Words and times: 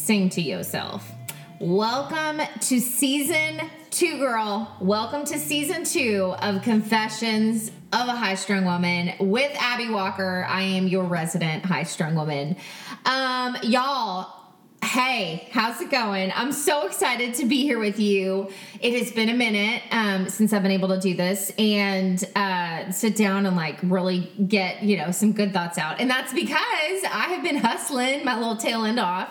sing 0.00 0.30
to 0.30 0.40
yourself. 0.40 1.12
Welcome 1.58 2.40
to 2.62 2.80
season 2.80 3.60
two, 3.90 4.18
girl. 4.18 4.74
Welcome 4.80 5.26
to 5.26 5.38
season 5.38 5.84
two 5.84 6.34
of 6.40 6.62
Confessions 6.62 7.68
of 7.92 8.08
a 8.08 8.16
High 8.16 8.36
Strung 8.36 8.64
Woman 8.64 9.12
with 9.20 9.54
Abbi 9.60 9.90
Walker. 9.90 10.46
I 10.48 10.62
am 10.62 10.88
your 10.88 11.04
resident 11.04 11.66
high 11.66 11.82
strung 11.82 12.14
woman. 12.14 12.56
Um, 13.04 13.58
y'all, 13.62 14.40
Hey, 14.82 15.46
how's 15.52 15.80
it 15.80 15.90
going? 15.90 16.32
I'm 16.34 16.52
so 16.52 16.86
excited 16.86 17.34
to 17.34 17.44
be 17.44 17.62
here 17.62 17.78
with 17.78 18.00
you. 18.00 18.50
It 18.80 18.98
has 18.98 19.12
been 19.12 19.28
a 19.28 19.34
minute 19.34 19.82
um, 19.92 20.28
since 20.28 20.52
I've 20.52 20.62
been 20.62 20.72
able 20.72 20.88
to 20.88 20.98
do 20.98 21.14
this 21.14 21.52
and 21.58 22.24
uh, 22.34 22.90
sit 22.90 23.14
down 23.14 23.46
and 23.46 23.54
like 23.54 23.78
really 23.82 24.32
get 24.48 24.82
you 24.82 24.96
know 24.96 25.10
some 25.10 25.32
good 25.32 25.52
thoughts 25.52 25.78
out. 25.78 26.00
And 26.00 26.10
that's 26.10 26.32
because 26.32 27.04
I 27.04 27.26
have 27.28 27.44
been 27.44 27.56
hustling 27.56 28.24
my 28.24 28.36
little 28.36 28.56
tail 28.56 28.84
end 28.84 28.98
off, 28.98 29.28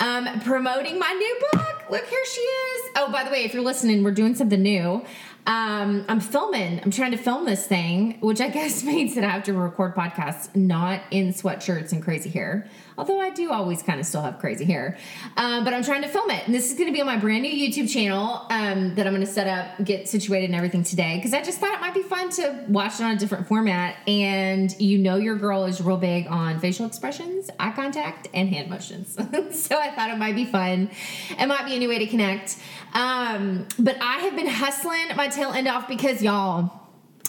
um, 0.00 0.40
promoting 0.40 0.98
my 0.98 1.12
new 1.12 1.40
book. 1.52 1.90
Look, 1.90 2.06
here 2.06 2.24
she 2.32 2.40
is. 2.40 2.90
Oh, 2.96 3.10
by 3.10 3.24
the 3.24 3.30
way, 3.30 3.44
if 3.44 3.54
you're 3.54 3.62
listening, 3.62 4.02
we're 4.02 4.12
doing 4.12 4.34
something 4.34 4.62
new. 4.62 5.04
Um, 5.46 6.04
I'm 6.08 6.20
filming. 6.20 6.80
I'm 6.82 6.90
trying 6.90 7.10
to 7.10 7.16
film 7.16 7.46
this 7.46 7.66
thing, 7.66 8.18
which 8.20 8.40
I 8.40 8.48
guess 8.48 8.84
means 8.84 9.14
that 9.14 9.24
I 9.24 9.28
have 9.28 9.44
to 9.44 9.52
record 9.52 9.94
podcasts 9.94 10.54
not 10.54 11.02
in 11.10 11.32
sweatshirts 11.32 11.92
and 11.92 12.02
crazy 12.02 12.30
hair. 12.30 12.68
Although 12.98 13.20
I 13.20 13.30
do 13.30 13.50
always 13.50 13.82
kind 13.82 13.98
of 14.00 14.06
still 14.06 14.22
have 14.22 14.38
crazy 14.38 14.64
hair. 14.64 14.98
Um, 15.36 15.64
but 15.64 15.72
I'm 15.72 15.82
trying 15.82 16.02
to 16.02 16.08
film 16.08 16.30
it. 16.30 16.46
And 16.46 16.54
this 16.54 16.70
is 16.70 16.76
going 16.76 16.88
to 16.88 16.92
be 16.92 17.00
on 17.00 17.06
my 17.06 17.16
brand 17.16 17.42
new 17.42 17.50
YouTube 17.50 17.90
channel 17.90 18.46
um, 18.50 18.94
that 18.94 19.06
I'm 19.06 19.12
going 19.12 19.26
to 19.26 19.32
set 19.32 19.46
up, 19.46 19.84
get 19.84 20.08
situated 20.08 20.46
and 20.46 20.54
everything 20.54 20.82
today. 20.82 21.16
Because 21.16 21.32
I 21.32 21.42
just 21.42 21.58
thought 21.58 21.74
it 21.74 21.80
might 21.80 21.94
be 21.94 22.02
fun 22.02 22.30
to 22.30 22.64
watch 22.68 23.00
it 23.00 23.02
on 23.02 23.12
a 23.12 23.18
different 23.18 23.46
format. 23.48 23.96
And 24.06 24.74
you 24.80 24.98
know, 24.98 25.16
your 25.16 25.36
girl 25.36 25.64
is 25.64 25.80
real 25.80 25.96
big 25.96 26.26
on 26.26 26.60
facial 26.60 26.86
expressions, 26.86 27.50
eye 27.58 27.72
contact, 27.72 28.28
and 28.34 28.48
hand 28.48 28.68
motions. 28.68 29.14
so 29.14 29.78
I 29.78 29.90
thought 29.90 30.10
it 30.10 30.18
might 30.18 30.34
be 30.34 30.44
fun. 30.44 30.90
It 31.30 31.46
might 31.46 31.66
be 31.66 31.76
a 31.76 31.78
new 31.78 31.88
way 31.88 31.98
to 31.98 32.06
connect. 32.06 32.58
Um, 32.92 33.66
but 33.78 33.96
I 34.00 34.18
have 34.18 34.36
been 34.36 34.48
hustling 34.48 35.16
my 35.16 35.28
tail 35.28 35.52
end 35.52 35.68
off 35.68 35.88
because 35.88 36.22
y'all, 36.22 36.70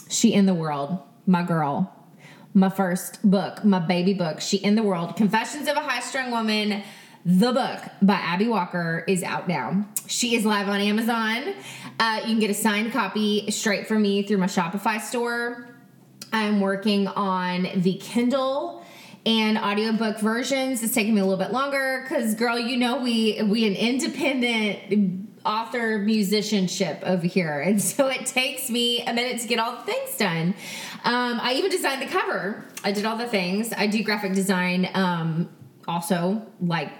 she 0.08 0.32
in 0.32 0.46
the 0.46 0.54
world, 0.54 0.98
my 1.26 1.42
girl 1.42 1.93
my 2.54 2.68
first 2.68 3.18
book, 3.28 3.64
my 3.64 3.80
baby 3.80 4.14
book, 4.14 4.40
She 4.40 4.56
in 4.58 4.76
the 4.76 4.82
World 4.82 5.16
Confessions 5.16 5.68
of 5.68 5.76
a 5.76 5.80
High 5.80 6.00
Strung 6.00 6.30
Woman. 6.30 6.84
The 7.26 7.52
book 7.52 7.80
by 8.00 8.14
Abbi 8.14 8.46
Walker 8.46 9.04
is 9.08 9.24
out 9.24 9.48
now. 9.48 9.86
She 10.06 10.36
is 10.36 10.44
live 10.44 10.68
on 10.68 10.80
Amazon. 10.80 11.54
Uh, 11.98 12.20
you 12.20 12.28
can 12.28 12.38
get 12.38 12.50
a 12.50 12.54
signed 12.54 12.92
copy 12.92 13.50
straight 13.50 13.88
from 13.88 14.02
me 14.02 14.22
through 14.22 14.38
my 14.38 14.46
Shopify 14.46 15.00
store. 15.00 15.68
I'm 16.32 16.60
working 16.60 17.08
on 17.08 17.68
the 17.76 17.94
Kindle 17.94 18.84
and 19.26 19.58
audiobook 19.58 20.20
versions. 20.20 20.82
It's 20.82 20.94
taking 20.94 21.14
me 21.14 21.22
a 21.22 21.24
little 21.24 21.42
bit 21.42 21.52
longer 21.52 22.02
because, 22.02 22.34
girl, 22.34 22.58
you 22.58 22.76
know 22.76 23.02
we 23.02 23.42
we 23.42 23.66
an 23.66 23.74
independent 23.74 25.23
author 25.44 25.98
musicianship 25.98 27.00
over 27.02 27.26
here, 27.26 27.60
and 27.60 27.80
so 27.80 28.08
it 28.08 28.26
takes 28.26 28.70
me 28.70 29.04
a 29.04 29.12
minute 29.12 29.40
to 29.42 29.48
get 29.48 29.58
all 29.58 29.76
the 29.76 29.82
things 29.82 30.16
done. 30.16 30.54
Um, 31.04 31.38
I 31.40 31.54
even 31.54 31.70
designed 31.70 32.02
the 32.02 32.06
cover. 32.06 32.64
I 32.82 32.92
did 32.92 33.04
all 33.04 33.16
the 33.16 33.28
things. 33.28 33.72
I 33.72 33.86
do 33.86 34.02
graphic 34.02 34.32
design 34.32 34.88
um, 34.94 35.50
also, 35.86 36.46
like 36.60 36.90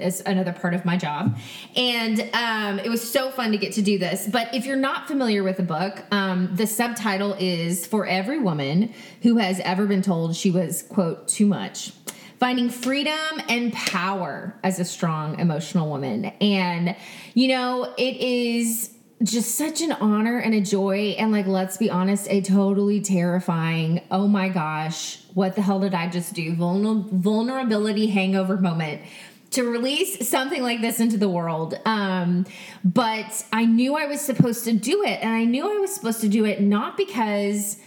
is 0.00 0.22
another 0.26 0.52
part 0.52 0.74
of 0.74 0.84
my 0.84 0.96
job. 0.96 1.36
And 1.76 2.20
um, 2.32 2.78
it 2.78 2.88
was 2.88 3.08
so 3.08 3.30
fun 3.30 3.52
to 3.52 3.58
get 3.58 3.72
to 3.74 3.82
do 3.82 3.98
this. 3.98 4.28
But 4.30 4.54
if 4.54 4.66
you're 4.66 4.76
not 4.76 5.08
familiar 5.08 5.42
with 5.42 5.56
the 5.56 5.62
book, 5.62 6.04
um, 6.10 6.54
the 6.54 6.66
subtitle 6.66 7.34
is 7.38 7.86
For 7.86 8.06
Every 8.06 8.38
Woman 8.38 8.92
Who 9.22 9.38
Has 9.38 9.60
Ever 9.60 9.86
Been 9.86 10.02
Told 10.02 10.36
She 10.36 10.50
Was, 10.50 10.82
quote, 10.82 11.28
too 11.28 11.46
much. 11.46 11.92
Finding 12.38 12.70
freedom 12.70 13.42
and 13.48 13.72
power 13.72 14.54
as 14.62 14.78
a 14.78 14.84
strong 14.84 15.38
emotional 15.40 15.88
woman. 15.88 16.26
And, 16.40 16.94
you 17.34 17.48
know, 17.48 17.94
it 17.98 18.16
is 18.16 18.94
just 19.22 19.56
such 19.56 19.80
an 19.80 19.92
honor 19.92 20.38
and 20.38 20.54
a 20.54 20.60
joy. 20.60 21.16
And 21.18 21.32
like 21.32 21.46
let's 21.46 21.76
be 21.76 21.90
honest 21.90 22.28
a 22.30 22.40
totally 22.40 23.00
terrifying 23.00 24.02
oh 24.10 24.28
my 24.28 24.48
gosh 24.48 25.18
what 25.34 25.54
the 25.54 25.62
hell 25.62 25.80
did 25.80 25.94
i 25.94 26.08
just 26.08 26.34
do? 26.34 26.54
Vulner- 26.54 27.08
vulnerability 27.10 28.08
hangover 28.08 28.56
moment 28.56 29.02
to 29.50 29.62
release 29.64 30.28
something 30.28 30.62
like 30.62 30.80
this 30.80 31.00
into 31.00 31.16
the 31.16 31.28
world. 31.28 31.78
Um, 31.84 32.46
but 32.84 33.44
i 33.52 33.64
knew 33.64 33.96
i 33.96 34.06
was 34.06 34.20
supposed 34.20 34.64
to 34.64 34.72
do 34.72 35.02
it. 35.02 35.20
And 35.22 35.32
i 35.32 35.44
knew 35.44 35.64
i 35.64 35.78
was 35.78 35.92
supposed 35.92 36.20
to 36.20 36.28
do 36.28 36.44
it 36.44 36.60
not 36.60 36.96
because 36.96 37.78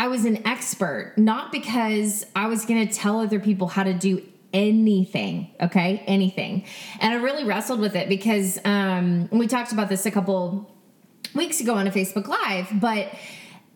i 0.00 0.08
was 0.08 0.24
an 0.24 0.38
expert 0.46 1.14
not 1.16 1.52
because 1.52 2.26
i 2.34 2.46
was 2.46 2.64
going 2.64 2.86
to 2.86 2.92
tell 2.92 3.20
other 3.20 3.38
people 3.38 3.66
how 3.68 3.82
to 3.82 3.94
do 3.94 4.22
anything 4.52 5.48
okay? 5.60 6.02
Anything. 6.06 6.64
And 7.00 7.14
i 7.14 7.16
really 7.16 7.44
wrestled 7.44 7.80
with 7.80 7.94
it 7.94 8.08
because 8.08 8.58
um, 8.64 9.28
we 9.30 9.46
talked 9.46 9.72
about 9.72 9.88
this 9.88 10.06
a 10.06 10.10
couple 10.10 10.70
weeks 11.34 11.60
ago 11.60 11.74
on 11.74 11.86
a 11.86 11.90
Facebook 11.90 12.26
Live, 12.26 12.68
but 12.80 13.12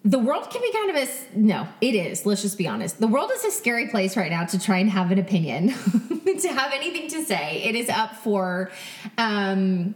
the 0.05 0.19
world 0.19 0.51
can 0.51 0.61
be 0.61 0.71
kind 0.73 0.91
of 0.91 0.97
a 0.97 1.39
no 1.39 1.67
it 1.81 1.95
is 1.95 2.27
let's 2.27 2.43
just 2.43 2.59
be 2.59 2.69
honest. 2.69 3.01
The 3.01 3.07
world 3.07 3.31
is 3.33 3.45
a 3.45 3.51
scary 3.51 3.89
place 3.89 4.17
right 4.17 4.31
now 4.31 4.45
to 4.45 4.59
try 4.59 4.79
and 4.79 4.91
have 4.91 5.11
an 5.11 5.19
opinion 5.19 5.69
to 6.41 6.49
have 6.49 6.73
anything 6.73 7.09
to 7.11 7.25
say. 7.25 7.63
It 7.65 7.75
is 7.75 7.89
up 7.89 8.17
for 8.17 8.71
um 9.17 9.95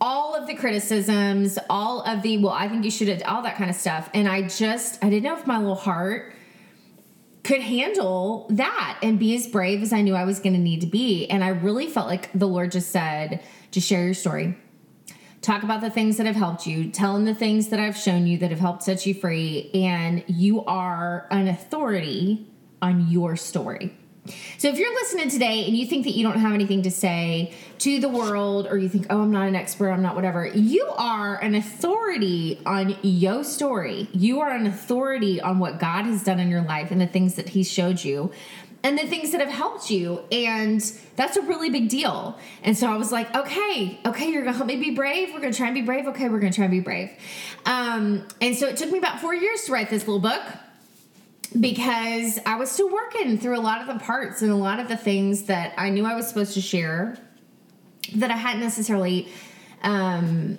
all 0.00 0.34
of 0.34 0.46
the 0.46 0.54
criticisms 0.54 1.58
all 1.68 2.02
of 2.02 2.22
the 2.22 2.38
well 2.38 2.52
i 2.52 2.68
think 2.68 2.84
you 2.84 2.90
should 2.90 3.08
have, 3.08 3.22
all 3.26 3.42
that 3.42 3.56
kind 3.56 3.70
of 3.70 3.76
stuff. 3.76 4.08
And 4.14 4.28
i 4.28 4.42
just 4.48 5.02
i 5.04 5.10
didn't 5.10 5.24
know 5.24 5.36
if 5.36 5.46
my 5.46 5.58
little 5.58 5.74
heart 5.74 6.34
could 7.42 7.62
handle 7.62 8.46
that 8.50 8.98
and 9.02 9.18
be 9.18 9.34
as 9.34 9.46
brave 9.46 9.82
as 9.82 9.92
i 9.92 10.02
knew 10.02 10.14
i 10.14 10.24
was 10.24 10.40
going 10.40 10.54
to 10.54 10.58
need 10.58 10.80
to 10.80 10.86
be. 10.86 11.26
And 11.28 11.44
i 11.44 11.48
really 11.48 11.86
felt 11.86 12.06
like 12.06 12.30
the 12.32 12.48
lord 12.48 12.72
just 12.72 12.90
said 12.90 13.42
just 13.70 13.86
share 13.88 14.04
your 14.04 14.14
story. 14.14 14.56
Talk 15.42 15.62
about 15.62 15.80
the 15.80 15.90
things 15.90 16.18
that 16.18 16.26
have 16.26 16.36
helped 16.36 16.66
you, 16.66 16.90
tell 16.90 17.14
them 17.14 17.24
the 17.24 17.34
things 17.34 17.68
that 17.68 17.80
I've 17.80 17.96
shown 17.96 18.26
you 18.26 18.36
that 18.38 18.50
have 18.50 18.60
helped 18.60 18.82
set 18.82 19.06
you 19.06 19.14
free, 19.14 19.70
and 19.72 20.22
you 20.26 20.64
are 20.66 21.26
an 21.30 21.48
authority 21.48 22.46
on 22.82 23.10
your 23.10 23.36
story. 23.36 23.96
So 24.58 24.68
if 24.68 24.78
you're 24.78 24.92
listening 24.94 25.28
today 25.28 25.64
and 25.66 25.76
you 25.76 25.86
think 25.86 26.04
that 26.04 26.12
you 26.12 26.22
don't 26.22 26.38
have 26.38 26.52
anything 26.52 26.82
to 26.82 26.90
say 26.90 27.52
to 27.78 27.98
the 27.98 28.08
world, 28.08 28.66
or 28.68 28.76
you 28.76 28.88
think, 28.88 29.06
oh, 29.10 29.22
I'm 29.22 29.30
not 29.30 29.48
an 29.48 29.56
expert, 29.56 29.90
I'm 29.90 30.02
not 30.02 30.14
whatever, 30.14 30.46
you 30.46 30.86
are 30.96 31.36
an 31.36 31.54
authority 31.54 32.60
on 32.66 32.96
your 33.02 33.44
story. 33.44 34.08
You 34.12 34.40
are 34.40 34.50
an 34.50 34.66
authority 34.66 35.40
on 35.40 35.58
what 35.58 35.78
God 35.78 36.04
has 36.04 36.22
done 36.24 36.38
in 36.38 36.48
your 36.48 36.62
life 36.62 36.90
and 36.90 37.00
the 37.00 37.06
things 37.06 37.34
that 37.36 37.50
He 37.50 37.64
showed 37.64 38.04
you 38.04 38.32
and 38.82 38.98
the 38.98 39.06
things 39.06 39.32
that 39.32 39.40
have 39.40 39.50
helped 39.50 39.90
you. 39.90 40.22
And 40.32 40.80
that's 41.16 41.36
a 41.36 41.42
really 41.42 41.70
big 41.70 41.88
deal. 41.88 42.38
And 42.62 42.76
so 42.76 42.90
I 42.90 42.96
was 42.96 43.12
like, 43.12 43.34
okay, 43.34 44.00
okay, 44.06 44.30
you're 44.30 44.42
gonna 44.42 44.56
help 44.56 44.66
me 44.66 44.76
be 44.76 44.90
brave. 44.90 45.32
We're 45.32 45.40
gonna 45.40 45.52
try 45.52 45.66
and 45.66 45.74
be 45.74 45.82
brave. 45.82 46.06
Okay, 46.08 46.28
we're 46.28 46.40
gonna 46.40 46.52
try 46.52 46.64
and 46.64 46.70
be 46.70 46.80
brave. 46.80 47.10
Um, 47.66 48.26
and 48.40 48.56
so 48.56 48.66
it 48.68 48.76
took 48.76 48.90
me 48.90 48.98
about 48.98 49.20
four 49.20 49.34
years 49.34 49.64
to 49.64 49.72
write 49.72 49.90
this 49.90 50.06
little 50.06 50.20
book 50.20 50.42
because 51.58 52.38
I 52.46 52.56
was 52.56 52.70
still 52.70 52.90
working 52.90 53.38
through 53.38 53.58
a 53.58 53.60
lot 53.62 53.80
of 53.80 53.86
the 53.86 54.04
parts 54.04 54.42
and 54.42 54.50
a 54.50 54.56
lot 54.56 54.78
of 54.78 54.88
the 54.88 54.96
things 54.96 55.44
that 55.44 55.74
I 55.76 55.90
knew 55.90 56.04
I 56.04 56.14
was 56.14 56.28
supposed 56.28 56.54
to 56.54 56.60
share 56.60 57.18
that 58.16 58.30
I 58.30 58.36
hadn't 58.36 58.60
necessarily 58.60 59.28
um, 59.82 60.58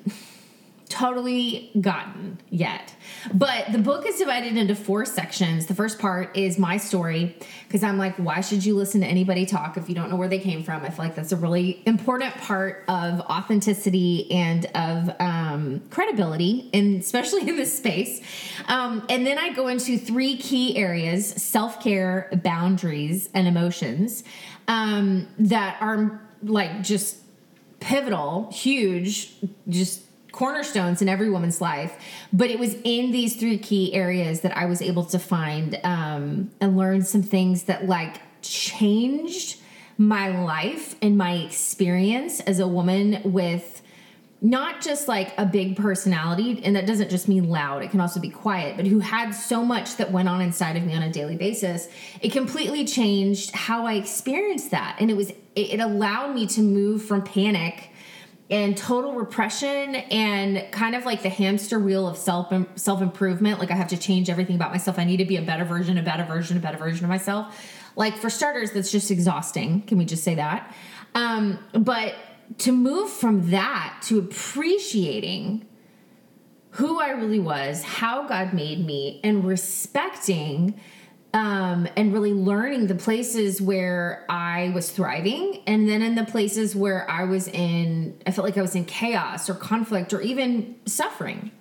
totally 1.01 1.71
gotten 1.81 2.39
yet. 2.51 2.94
But 3.33 3.71
the 3.71 3.80
book 3.80 4.06
is 4.06 4.19
divided 4.19 4.56
into 4.56 4.75
four 4.75 5.03
sections. 5.03 5.65
The 5.65 5.74
first 5.74 5.98
part 5.98 6.38
is 6.38 6.59
my 6.59 6.77
story 6.77 7.36
because 7.68 7.81
I'm 7.81 7.98
like, 7.98 8.18
why 8.18 8.42
should 8.42 8.63
you 8.63 8.75
listen 8.75 9.01
to 9.01 9.07
anybody 9.07 9.48
talk 9.48 9.77
if 9.77 9.89
you 9.89 9.95
don't 9.95 10.12
know 10.12 10.15
where 10.15 10.27
they 10.27 10.38
came 10.38 10.62
from? 10.63 10.83
I 10.83 10.89
feel 10.92 11.06
like 11.06 11.15
that's 11.15 11.31
a 11.31 11.38
really 11.38 11.81
important 11.88 12.36
part 12.36 12.83
of 12.88 13.19
authenticity 13.21 14.31
and 14.31 14.68
of 14.75 15.15
um, 15.19 15.81
credibility, 15.89 16.69
and 16.71 17.01
especially 17.01 17.50
in 17.50 17.56
this 17.56 17.75
space. 17.75 18.21
Um, 18.68 19.04
and 19.09 19.25
then 19.25 19.39
I 19.39 19.54
go 19.54 19.69
into 19.69 19.97
three 19.97 20.38
key 20.38 20.77
areas 20.77 21.27
self 21.27 21.81
care, 21.81 22.30
boundaries, 22.44 23.27
and 23.33 23.47
emotions 23.47 24.24
um, 24.68 25.27
that 25.39 25.81
are 25.81 26.21
like 26.44 26.83
just 26.83 27.18
pivotal, 27.80 28.51
huge, 28.51 29.33
just 29.68 30.04
cornerstones 30.31 31.01
in 31.01 31.10
every 31.10 31.30
woman's 31.30 31.62
life 31.62 31.98
but 32.31 32.50
it 32.50 32.60
was 32.60 32.75
in 32.83 33.12
these 33.12 33.36
three 33.36 33.57
key 33.57 33.94
areas 33.94 34.42
that 34.42 34.56
i 34.57 34.66
was 34.66 34.81
able 34.81 35.06
to 35.06 35.19
find 35.19 35.80
um, 35.83 36.51
and 36.60 36.78
learn 36.78 37.01
some 37.01 37.24
things 37.24 37.63
that 37.63 37.86
like 37.88 38.18
changed 38.42 39.60
my 39.98 40.30
life 40.44 40.95
and 41.01 41.18
my 41.18 41.33
experience 41.33 42.39
as 42.42 42.60
a 42.60 42.68
woman 42.68 43.22
with 43.24 43.81
not 44.44 44.81
just 44.81 45.07
like 45.07 45.38
a 45.38 45.45
big 45.45 45.78
personality 45.78 46.60
and 46.63 46.75
that 46.75 46.88
doesn't 46.88 47.12
just 47.12 47.28
mean 47.28 47.48
loud 47.48 47.83
it 47.83 47.92
can 47.92 48.01
also 48.01 48.19
be 48.19 48.30
quiet 48.30 48.75
but 48.75 48.88
who 48.88 49.00
had 49.00 49.31
so 49.31 49.63
much 49.63 49.98
that 49.98 50.12
went 50.12 50.28
on 50.28 50.42
inside 50.42 50.75
of 50.75 50.83
me 50.83 50.95
on 50.95 51.04
a 51.04 51.12
daily 51.12 51.36
basis 51.36 51.88
it 52.22 52.31
completely 52.31 52.83
changed 52.83 53.51
how 53.51 53.86
i 53.86 53.94
experienced 53.94 54.72
that. 54.72 54.95
And 55.00 55.12
it 55.12 55.16
was 55.16 55.31
it 55.56 55.80
allowed 55.80 56.33
me 56.33 56.48
to 56.48 56.62
move 56.62 57.04
from 57.04 57.24
panic 57.24 57.91
and 58.51 58.75
total 58.75 59.13
repression 59.13 59.95
and 59.95 60.69
kind 60.71 60.94
of 60.94 61.06
like 61.06 61.24
the 61.24 61.30
hamster 61.30 61.80
wheel 61.80 62.06
of 62.06 62.18
self 62.18 62.53
self 62.75 63.01
improvement. 63.01 63.59
Like 63.59 63.71
I 63.71 63.75
have 63.75 63.88
to 63.88 63.98
change 63.98 64.30
everything 64.30 64.57
about 64.57 64.71
myself. 64.71 65.00
I 65.00 65.06
need 65.06 65.18
to 65.18 65.25
be 65.25 65.38
a 65.38 65.42
better 65.42 65.63
version, 65.63 65.98
a 65.98 66.03
better 66.03 66.25
version, 66.25 66.57
a 66.57 66.59
better 66.59 66.77
version 66.77 67.06
of 67.06 67.09
myself. 67.09 67.65
Like 67.95 68.18
for 68.18 68.30
starters, 68.30 68.71
that's 68.71 68.92
just 68.92 69.09
exhausting. 69.09 69.81
Can 69.83 69.98
we 69.98 70.06
just 70.06 70.24
say 70.24 70.36
that? 70.36 70.75
Um, 71.15 71.59
but 71.74 72.15
to 72.59 72.74
move 72.74 73.09
from 73.09 73.50
that 73.51 74.01
to 74.03 74.19
appreciating 74.19 75.65
who 76.71 77.00
I 77.01 77.09
really 77.09 77.39
was, 77.39 77.83
how 77.83 78.27
God 78.27 78.54
made 78.54 78.86
me, 78.86 79.19
and 79.24 79.44
respecting 79.45 80.80
um, 81.33 81.88
and 81.95 82.13
really 82.13 82.33
learning 82.33 82.88
the 82.88 82.95
places 82.95 83.62
where 83.62 84.25
I 84.30 84.72
was 84.74 84.92
thriving, 84.92 85.62
and 85.66 85.88
then 85.88 86.01
in 86.01 86.16
the 86.16 86.25
places 86.25 86.75
where 86.75 87.10
I 87.10 87.24
was 87.24 87.48
in, 87.48 88.19
I 88.28 88.31
felt 88.31 88.45
like 88.45 88.57
I 88.57 88.62
was 88.62 88.75
in 88.75 88.86
chaos 88.86 89.50
or 89.50 89.54
conflict 89.54 90.13
or 90.13 90.22
even 90.22 90.75
suffering. 90.86 91.51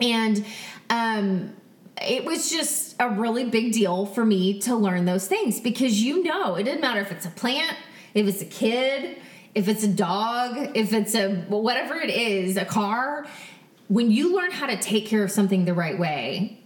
And 0.00 0.44
um, 0.90 1.54
it 2.02 2.24
was 2.24 2.50
just 2.50 2.96
a 3.00 3.08
really 3.10 3.44
big 3.44 3.72
deal 3.72 4.06
for 4.06 4.24
me 4.24 4.60
to 4.60 4.74
learn 4.74 5.04
those 5.04 5.26
things 5.26 5.60
because 5.60 6.02
you 6.02 6.22
know, 6.22 6.56
it 6.56 6.64
didn't 6.64 6.80
matter 6.80 7.00
if 7.00 7.12
it's 7.12 7.26
a 7.26 7.30
plant, 7.30 7.76
if 8.14 8.26
it's 8.26 8.42
a 8.42 8.46
kid, 8.46 9.18
if 9.54 9.68
it's 9.68 9.84
a 9.84 9.88
dog, 9.88 10.76
if 10.76 10.92
it's 10.92 11.14
a 11.14 11.36
whatever 11.48 11.94
it 11.94 12.10
is, 12.10 12.56
a 12.56 12.64
car. 12.64 13.26
When 13.88 14.10
you 14.10 14.36
learn 14.36 14.50
how 14.50 14.66
to 14.66 14.76
take 14.76 15.06
care 15.06 15.24
of 15.24 15.30
something 15.30 15.64
the 15.64 15.74
right 15.74 15.98
way, 15.98 16.57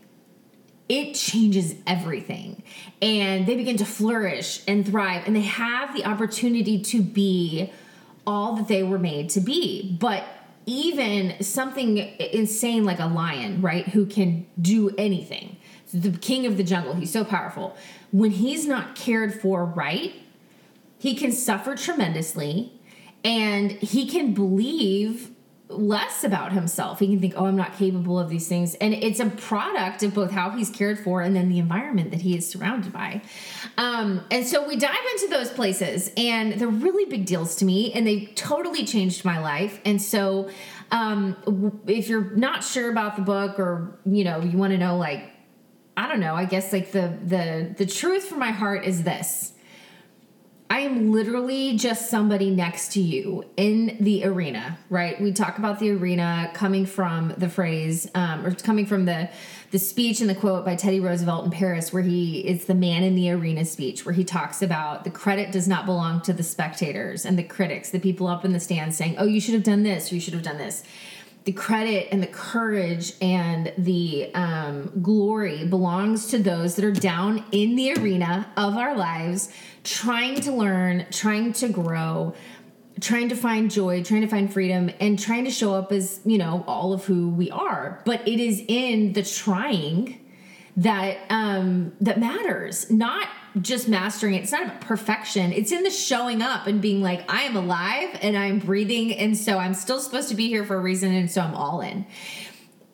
it 0.93 1.15
changes 1.15 1.75
everything. 1.87 2.63
And 3.01 3.47
they 3.47 3.57
begin 3.57 3.79
to 3.79 3.87
flourish 3.87 4.63
and 4.69 4.87
thrive, 4.87 5.27
and 5.27 5.35
they 5.35 5.41
have 5.41 5.97
the 5.97 6.05
opportunity 6.05 6.83
to 6.83 7.01
be 7.01 7.73
all 8.27 8.57
that 8.57 8.69
they 8.69 8.83
were 8.83 8.99
made 8.99 9.31
to 9.31 9.41
be. 9.41 9.97
But 9.99 10.23
even 10.67 11.43
something 11.43 11.97
insane 11.97 12.85
like 12.85 13.01
a 13.01 13.07
lion, 13.07 13.63
right, 13.63 13.89
who 13.89 14.05
can 14.05 14.47
do 14.61 14.95
anything, 14.99 15.57
the 15.95 16.11
king 16.11 16.45
of 16.45 16.59
the 16.59 16.63
jungle, 16.63 16.95
he's 16.95 17.11
so 17.11 17.25
powerful. 17.25 17.75
When 18.13 18.31
he's 18.31 18.67
not 18.67 18.95
cared 18.95 19.41
for 19.41 19.65
right, 19.65 20.13
he 20.99 21.15
can 21.15 21.33
suffer 21.33 21.75
tremendously 21.75 22.71
and 23.25 23.73
he 23.73 24.07
can 24.07 24.35
believe 24.35 25.31
less 25.73 26.25
about 26.25 26.53
himself. 26.53 26.99
He 26.99 27.09
can 27.09 27.21
think, 27.21 27.35
oh, 27.37 27.47
I'm 27.47 27.57
not 27.57 27.77
capable 27.77 28.19
of 28.19 28.29
these 28.29 28.49
things. 28.49 28.75
And 28.77 28.95
it's 28.95 29.21
a 29.21 29.27
product 29.27 30.03
of 30.03 30.15
both 30.15 30.31
how 30.31 30.51
he's 30.51 30.71
cared 30.71 30.99
for 30.99 31.23
and 31.23 31.35
then 31.35 31.49
the 31.49 31.59
environment 31.59 32.11
that 32.11 32.21
he 32.21 32.37
is 32.37 32.49
surrounded 32.49 32.93
by. 32.93 33.23
Um, 33.77 34.25
and 34.31 34.47
so 34.47 34.67
we 34.67 34.77
dive 34.77 34.95
into 35.15 35.29
those 35.29 35.51
places, 35.51 36.13
and 36.17 36.55
they're 36.55 36.69
really 36.69 37.05
big 37.11 37.27
deals 37.27 37.57
to 37.57 37.65
me, 37.65 37.93
and 37.93 38.07
they 38.07 38.27
totally 38.35 38.85
changed 38.85 39.25
my 39.25 39.39
life. 39.39 39.81
And 39.85 40.01
so 40.01 40.51
um, 40.91 41.83
if 41.87 42.09
you're 42.09 42.31
not 42.37 42.63
sure 42.63 42.91
about 42.91 43.17
the 43.17 43.23
book 43.23 43.59
or, 43.59 43.99
you 44.05 44.25
know, 44.25 44.41
you 44.41 44.59
want 44.59 44.73
to 44.73 44.79
know, 44.79 44.97
like, 44.97 45.31
I 45.95 46.09
don't 46.09 46.21
know, 46.21 46.35
I 46.35 46.47
guess 46.47 46.73
like 46.73 46.93
the 46.93 47.19
the 47.23 47.75
the 47.77 47.85
truth 47.85 48.25
from 48.25 48.39
my 48.39 48.51
heart 48.51 48.87
is 48.87 49.03
this 49.03 49.53
I 50.73 50.79
am 50.79 51.13
literally 51.13 51.77
just 51.77 52.09
somebody 52.09 52.49
next 52.49 52.93
to 52.93 53.01
you 53.03 53.45
in 53.59 53.99
the 54.01 54.25
arena, 54.25 54.79
right? 54.89 55.21
We 55.21 55.31
talk 55.35 55.59
about 55.59 55.79
the 55.81 55.91
arena 55.91 56.51
coming 56.55 56.87
from 56.87 57.35
the 57.37 57.51
phrase, 57.51 58.11
um, 58.15 58.47
or 58.47 58.55
coming 58.55 58.87
from 58.87 59.05
the 59.05 59.29
the 59.71 59.79
speech 59.79 60.23
and 60.23 60.31
the 60.31 60.35
quote 60.35 60.65
by 60.65 60.75
Teddy 60.75 60.99
Roosevelt 60.99 61.45
in 61.45 61.51
Paris, 61.51 61.93
where 61.93 62.03
he 62.03 62.41
it's 62.47 62.65
the 62.65 62.75
man 62.75 63.03
in 63.03 63.15
the 63.15 63.31
arena 63.31 63.67
speech, 63.67 64.07
where 64.07 64.15
he 64.15 64.25
talks 64.25 64.63
about 64.63 65.05
the 65.05 65.11
credit 65.11 65.53
does 65.53 65.69
not 65.69 65.85
belong 65.85 66.23
to 66.23 66.33
the 66.33 66.43
spectators 66.43 67.27
and 67.27 67.39
the 67.39 67.43
critics, 67.43 67.91
the 67.91 68.01
people 68.01 68.27
up 68.27 68.43
in 68.43 68.55
the 68.55 68.61
stands 68.61 68.97
saying, 68.97 69.17
"Oh, 69.19 69.27
you 69.27 69.43
should 69.43 69.53
have 69.53 69.65
done 69.65 69.83
this, 69.83 70.11
you 70.11 70.21
should 70.21 70.33
have 70.33 70.43
done 70.43 70.57
this." 70.57 70.85
The 71.45 71.53
credit 71.53 72.09
and 72.13 72.23
the 72.23 72.29
courage 72.29 73.15
and 73.21 73.73
the 73.77 74.33
um, 74.35 74.93
glory 75.03 75.67
belongs 75.67 76.29
to 76.29 76.39
those 76.39 76.77
that 76.77 76.85
are 76.85 76.93
down 76.93 77.45
in 77.51 77.75
the 77.75 77.95
arena 77.95 78.51
of 78.57 78.77
our 78.77 78.97
lives, 78.97 79.53
trying 79.83 80.41
to 80.41 80.53
learn, 80.53 81.07
trying 81.11 81.53
to 81.55 81.69
grow, 81.69 82.35
trying 83.01 83.29
to 83.29 83.35
find 83.35 83.71
joy, 83.71 84.03
trying 84.03 84.21
to 84.21 84.29
find 84.29 84.53
freedom, 84.53 84.91
and 85.01 85.19
trying 85.19 85.45
to 85.45 85.51
show 85.51 85.75
up 85.75 85.91
as, 85.91 86.21
you 86.25 86.39
know, 86.39 86.65
all 86.69 86.93
of 86.93 87.05
who 87.07 87.29
we 87.29 87.51
are. 87.51 88.01
But 88.05 88.27
it 88.29 88.39
is 88.39 88.63
in 88.69 89.13
the 89.13 89.23
trying 89.23 90.21
that 90.75 91.19
um 91.29 91.93
that 92.01 92.19
matters 92.19 92.91
not 92.91 93.29
just 93.61 93.89
mastering 93.89 94.35
it. 94.35 94.43
It's 94.43 94.53
not 94.53 94.65
about 94.65 94.81
perfection. 94.81 95.53
It's 95.53 95.73
in 95.73 95.83
the 95.83 95.91
showing 95.91 96.41
up 96.41 96.67
and 96.67 96.81
being 96.81 97.03
like, 97.03 97.31
I 97.31 97.43
am 97.43 97.57
alive 97.57 98.19
and 98.23 98.37
I'm 98.37 98.59
breathing. 98.59 99.15
And 99.15 99.37
so 99.37 99.59
I'm 99.59 99.75
still 99.75 100.01
supposed 100.01 100.31
to 100.31 100.35
be 100.35 100.49
here 100.49 100.65
for 100.65 100.77
a 100.77 100.81
reason. 100.81 101.13
And 101.13 101.31
so 101.31 101.43
I'm 101.43 101.55
all 101.55 101.81
in. 101.83 102.07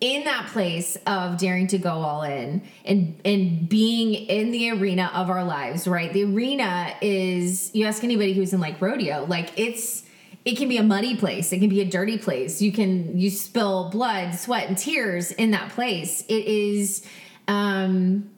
In 0.01 0.25
that 0.25 0.47
place 0.49 0.97
of 1.07 1.39
daring 1.39 1.67
to 1.69 1.79
go 1.79 1.91
all 1.91 2.23
in 2.23 2.63
and 2.85 3.21
and 3.25 3.69
being 3.69 4.15
in 4.15 4.53
the 4.53 4.71
arena 4.71 5.11
of 5.13 5.29
our 5.29 5.43
lives, 5.43 5.89
right? 5.89 6.13
The 6.13 6.23
arena 6.23 6.95
is 7.01 7.73
you 7.75 7.85
ask 7.85 8.05
anybody 8.05 8.33
who's 8.33 8.53
in 8.53 8.61
like 8.61 8.81
rodeo, 8.81 9.27
like 9.29 9.59
it's 9.59 10.05
it 10.45 10.57
can 10.57 10.69
be 10.69 10.77
a 10.77 10.85
muddy 10.85 11.17
place, 11.17 11.53
it 11.53 11.59
can 11.59 11.69
be 11.69 11.81
a 11.81 11.85
dirty 11.85 12.17
place. 12.17 12.63
You 12.63 12.71
can 12.71 13.19
you 13.19 13.29
spill 13.29 13.91
blood, 13.91 14.37
sweat, 14.37 14.69
and 14.69 14.79
tears 14.79 15.33
in 15.33 15.51
that 15.51 15.71
place. 15.71 16.25
It 16.29 16.45
is 16.45 17.05
um 17.49 18.31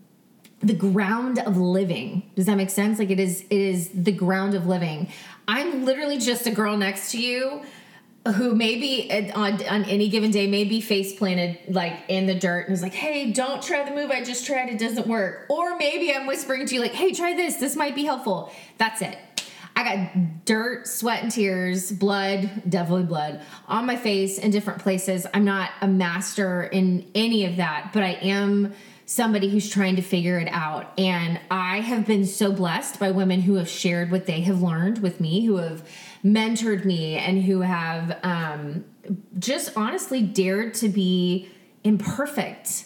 the 0.61 0.75
ground 0.75 1.39
of 1.39 1.57
living. 1.57 2.31
Does 2.37 2.47
that 2.47 2.57
make 2.57 2.71
sense? 2.71 2.99
Like 2.99 3.11
it 3.11 3.21
is 3.21 3.43
it 3.43 3.61
is 3.61 3.91
the 3.95 4.13
ground 4.13 4.55
of 4.55 4.67
living. 4.67 5.09
I'm 5.49 5.85
literally 5.85 6.19
just 6.19 6.47
a 6.47 6.51
girl 6.51 6.77
next 6.77 7.13
to 7.13 7.21
you 7.21 7.63
who 8.37 8.55
maybe 8.55 9.11
on, 9.33 9.65
on 9.67 9.85
any 9.85 10.09
given 10.09 10.31
day 10.31 10.47
may 10.47 10.65
be 10.65 10.81
face 10.81 11.15
planted 11.15 11.59
like 11.69 11.95
in 12.09 12.27
the 12.27 12.35
dirt 12.35 12.67
and 12.67 12.75
is 12.75 12.83
like, 12.83 12.93
hey, 12.93 13.33
don't 13.33 13.63
try 13.63 13.83
the 13.83 13.95
move 13.95 14.11
I 14.11 14.23
just 14.23 14.47
tried, 14.47 14.69
it 14.69 14.79
doesn't 14.79 15.07
work. 15.07 15.47
Or 15.49 15.77
maybe 15.79 16.13
I'm 16.15 16.27
whispering 16.27 16.67
to 16.67 16.75
you, 16.75 16.81
like, 16.83 16.93
hey, 16.93 17.13
try 17.13 17.35
this, 17.35 17.57
this 17.57 17.77
might 17.77 17.95
be 17.95 18.05
helpful. 18.05 18.53
That's 18.77 19.01
it. 19.01 19.17
I 19.75 19.85
got 19.85 20.45
dirt, 20.45 20.87
sweat, 20.87 21.23
and 21.23 21.33
tears, 21.33 21.91
blood, 21.91 22.51
definitely 22.69 23.05
blood, 23.05 23.41
on 23.67 23.87
my 23.87 23.97
face 23.97 24.37
in 24.37 24.51
different 24.51 24.83
places. 24.83 25.27
I'm 25.33 25.45
not 25.47 25.71
a 25.81 25.89
master 25.89 26.65
in 26.65 27.11
any 27.15 27.47
of 27.47 27.57
that, 27.57 27.93
but 27.95 28.03
I 28.03 28.19
am 28.21 28.75
somebody 29.11 29.49
who's 29.49 29.69
trying 29.69 29.97
to 29.97 30.03
figure 30.03 30.39
it 30.39 30.47
out. 30.53 30.93
And 30.97 31.41
I 31.51 31.81
have 31.81 32.07
been 32.07 32.25
so 32.25 32.53
blessed 32.53 33.01
by 33.01 33.11
women 33.11 33.41
who 33.41 33.57
have 33.57 33.69
shared 33.69 34.13
what 34.13 34.27
they 34.27 34.43
have 34.43 34.63
learned 34.63 34.99
with 34.99 35.19
me, 35.19 35.45
who 35.45 35.57
have 35.57 35.85
mentored 36.25 36.85
me, 36.85 37.17
and 37.17 37.43
who 37.43 37.63
have 37.63 38.21
um, 38.23 38.85
just 39.37 39.77
honestly 39.77 40.23
dared 40.23 40.75
to 40.75 40.89
be 40.89 41.49
imperfect 41.83 42.85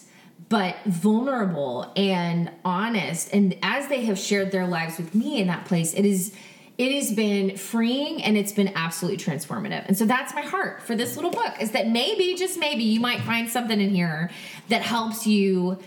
but 0.49 0.75
vulnerable 0.85 1.91
and 1.95 2.49
honest 2.63 3.33
and 3.33 3.57
as 3.61 3.87
they 3.87 4.05
have 4.05 4.17
shared 4.17 4.51
their 4.51 4.65
lives 4.65 4.97
with 4.97 5.13
me 5.13 5.41
in 5.41 5.47
that 5.47 5.65
place 5.65 5.93
it 5.93 6.05
is 6.05 6.33
it 6.77 6.93
has 6.93 7.13
been 7.13 7.57
freeing 7.57 8.21
and 8.23 8.37
it's 8.37 8.51
been 8.51 8.71
absolutely 8.75 9.17
transformative. 9.17 9.85
And 9.87 9.97
so 9.97 10.05
that's 10.05 10.33
my 10.33 10.41
heart 10.41 10.81
for 10.81 10.93
this 10.93 11.15
little 11.15 11.31
book 11.31 11.53
is 11.61 11.71
that 11.71 11.87
maybe, 11.87 12.35
just 12.35 12.59
maybe, 12.59 12.83
you 12.83 12.99
might 12.99 13.21
find 13.21 13.49
something 13.49 13.79
in 13.79 13.91
here 13.91 14.29
that 14.67 14.81
helps 14.81 15.25
you 15.25 15.79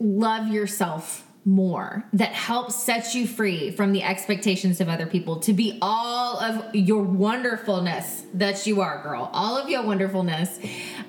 love 0.00 0.48
yourself 0.48 1.26
more 1.44 2.04
that 2.12 2.32
helps 2.32 2.74
set 2.74 3.14
you 3.14 3.26
free 3.26 3.70
from 3.70 3.92
the 3.92 4.02
expectations 4.02 4.80
of 4.80 4.88
other 4.88 5.06
people 5.06 5.40
to 5.40 5.52
be 5.52 5.78
all 5.80 6.38
of 6.38 6.74
your 6.74 7.02
wonderfulness 7.02 8.24
that 8.34 8.66
you 8.66 8.82
are 8.82 9.02
girl. 9.02 9.30
All 9.32 9.56
of 9.56 9.68
your 9.70 9.82
wonderfulness 9.82 10.58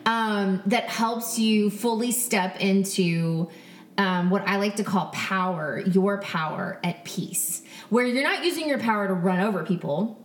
um, 0.06 0.62
that 0.68 0.86
helps 0.90 1.38
you 1.38 1.70
fully 1.70 2.12
step 2.12 2.60
into 2.60 3.50
um, 3.98 4.30
what 4.30 4.42
i 4.48 4.56
like 4.56 4.78
to 4.78 4.86
call 4.86 5.08
power 5.08 5.82
your 5.82 6.22
power 6.22 6.80
at 6.84 7.04
peace. 7.04 7.62
Where 7.90 8.06
you're 8.06 8.24
not 8.24 8.46
using 8.46 8.70
your 8.70 8.80
power 8.80 9.08
to 9.08 9.14
run 9.14 9.42
over 9.42 9.64
people 9.64 10.18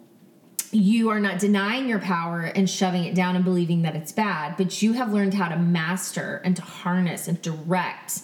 you 0.73 1.11
are 1.11 1.21
not 1.21 1.39
denying 1.39 1.89
your 1.89 2.01
power 2.01 2.43
and 2.43 2.69
shoving 2.69 3.05
it 3.05 3.15
down 3.15 3.37
and 3.37 3.45
believing 3.45 3.83
that 3.83 3.95
it's 3.95 4.13
bad, 4.13 4.57
but 4.57 4.83
you 4.83 4.93
have 4.95 5.13
learned 5.13 5.33
how 5.33 5.49
to 5.49 5.57
master 5.57 6.43
and 6.45 6.57
to 6.57 6.63
harness 6.63 7.29
and 7.29 7.41
direct 7.41 8.21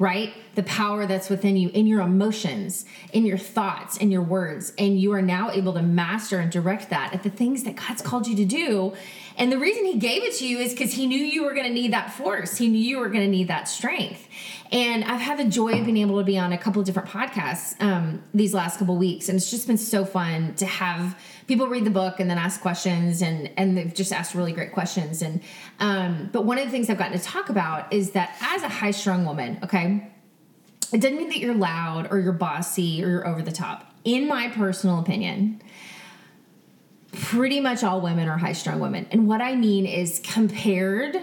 right? 0.00 0.32
The 0.54 0.62
power 0.62 1.06
that's 1.06 1.28
within 1.28 1.58
you 1.58 1.68
in 1.68 1.86
your 1.86 2.00
emotions, 2.00 2.86
in 3.12 3.26
your 3.26 3.36
thoughts, 3.36 3.98
in 3.98 4.10
your 4.10 4.22
words. 4.22 4.72
And 4.78 4.98
you 4.98 5.12
are 5.12 5.20
now 5.20 5.50
able 5.50 5.74
to 5.74 5.82
master 5.82 6.38
and 6.40 6.50
direct 6.50 6.88
that 6.88 7.12
at 7.12 7.22
the 7.22 7.28
things 7.28 7.64
that 7.64 7.76
God's 7.76 8.00
called 8.00 8.26
you 8.26 8.34
to 8.36 8.46
do. 8.46 8.94
And 9.36 9.52
the 9.52 9.58
reason 9.58 9.84
He 9.84 9.98
gave 9.98 10.24
it 10.24 10.34
to 10.36 10.48
you 10.48 10.58
is 10.58 10.72
because 10.72 10.94
He 10.94 11.06
knew 11.06 11.18
you 11.18 11.44
were 11.44 11.52
going 11.52 11.66
to 11.66 11.72
need 11.72 11.92
that 11.92 12.14
force, 12.14 12.56
He 12.56 12.68
knew 12.68 12.80
you 12.80 12.98
were 12.98 13.10
going 13.10 13.24
to 13.24 13.30
need 13.30 13.48
that 13.48 13.68
strength. 13.68 14.26
And 14.72 15.04
I've 15.04 15.20
had 15.20 15.38
the 15.38 15.44
joy 15.44 15.78
of 15.78 15.84
being 15.84 15.98
able 15.98 16.18
to 16.18 16.24
be 16.24 16.38
on 16.38 16.52
a 16.52 16.58
couple 16.58 16.80
of 16.80 16.86
different 16.86 17.10
podcasts 17.10 17.78
um, 17.82 18.22
these 18.32 18.54
last 18.54 18.78
couple 18.78 18.96
weeks. 18.96 19.28
And 19.28 19.36
it's 19.36 19.50
just 19.50 19.66
been 19.66 19.76
so 19.76 20.06
fun 20.06 20.54
to 20.54 20.66
have 20.66 21.20
people 21.50 21.66
read 21.66 21.84
the 21.84 21.90
book 21.90 22.20
and 22.20 22.30
then 22.30 22.38
ask 22.38 22.60
questions 22.60 23.22
and 23.22 23.50
and 23.56 23.76
they've 23.76 23.92
just 23.92 24.12
asked 24.12 24.36
really 24.36 24.52
great 24.52 24.70
questions 24.70 25.20
and 25.20 25.42
um, 25.80 26.30
but 26.32 26.44
one 26.44 26.58
of 26.58 26.64
the 26.64 26.70
things 26.70 26.88
I've 26.88 26.96
gotten 26.96 27.18
to 27.18 27.24
talk 27.24 27.48
about 27.48 27.92
is 27.92 28.12
that 28.12 28.36
as 28.40 28.62
a 28.62 28.68
high 28.68 28.92
strung 28.92 29.24
woman, 29.24 29.58
okay, 29.64 30.08
it 30.92 31.00
doesn't 31.00 31.16
mean 31.16 31.28
that 31.30 31.38
you're 31.38 31.54
loud 31.54 32.06
or 32.12 32.20
you're 32.20 32.32
bossy 32.32 33.02
or 33.02 33.08
you're 33.08 33.26
over 33.26 33.42
the 33.42 33.50
top. 33.50 33.92
In 34.04 34.28
my 34.28 34.48
personal 34.50 35.00
opinion, 35.00 35.60
pretty 37.10 37.58
much 37.58 37.82
all 37.82 38.00
women 38.00 38.28
are 38.28 38.38
high 38.38 38.52
strung 38.52 38.78
women. 38.78 39.08
And 39.10 39.26
what 39.26 39.40
I 39.40 39.56
mean 39.56 39.86
is 39.86 40.20
compared 40.22 41.16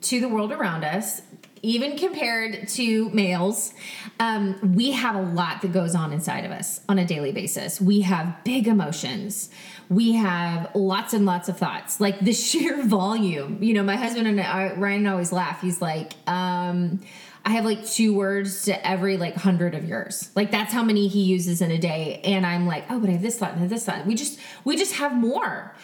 to 0.00 0.20
the 0.20 0.28
world 0.28 0.50
around 0.50 0.82
us, 0.82 1.20
even 1.62 1.96
compared 1.96 2.68
to 2.68 3.10
males, 3.10 3.72
um, 4.20 4.74
we 4.74 4.92
have 4.92 5.14
a 5.14 5.22
lot 5.22 5.62
that 5.62 5.72
goes 5.72 5.94
on 5.94 6.12
inside 6.12 6.44
of 6.44 6.50
us 6.50 6.80
on 6.88 6.98
a 6.98 7.04
daily 7.04 7.32
basis. 7.32 7.80
We 7.80 8.02
have 8.02 8.44
big 8.44 8.66
emotions. 8.66 9.50
We 9.88 10.12
have 10.12 10.74
lots 10.74 11.14
and 11.14 11.24
lots 11.24 11.48
of 11.48 11.58
thoughts, 11.58 12.00
like 12.00 12.20
the 12.20 12.32
sheer 12.34 12.82
volume. 12.84 13.62
You 13.62 13.74
know, 13.74 13.82
my 13.82 13.96
husband 13.96 14.26
and 14.26 14.40
I, 14.40 14.72
Ryan 14.74 15.06
always 15.06 15.32
laugh. 15.32 15.60
He's 15.60 15.80
like, 15.80 16.12
um, 16.26 17.00
I 17.44 17.52
have 17.52 17.64
like 17.64 17.86
two 17.86 18.14
words 18.14 18.64
to 18.64 18.86
every 18.86 19.16
like 19.16 19.34
hundred 19.34 19.74
of 19.74 19.88
yours. 19.88 20.30
Like 20.34 20.50
that's 20.50 20.72
how 20.72 20.82
many 20.82 21.08
he 21.08 21.22
uses 21.22 21.62
in 21.62 21.70
a 21.70 21.78
day. 21.78 22.20
And 22.24 22.44
I'm 22.44 22.66
like, 22.66 22.84
oh, 22.90 23.00
but 23.00 23.08
I 23.08 23.12
have 23.12 23.22
this 23.22 23.38
thought 23.38 23.52
and 23.52 23.58
I 23.58 23.62
have 23.62 23.70
this 23.70 23.84
thought. 23.84 24.06
We 24.06 24.14
just 24.14 24.38
we 24.64 24.76
just 24.76 24.94
have 24.94 25.14
more. 25.14 25.74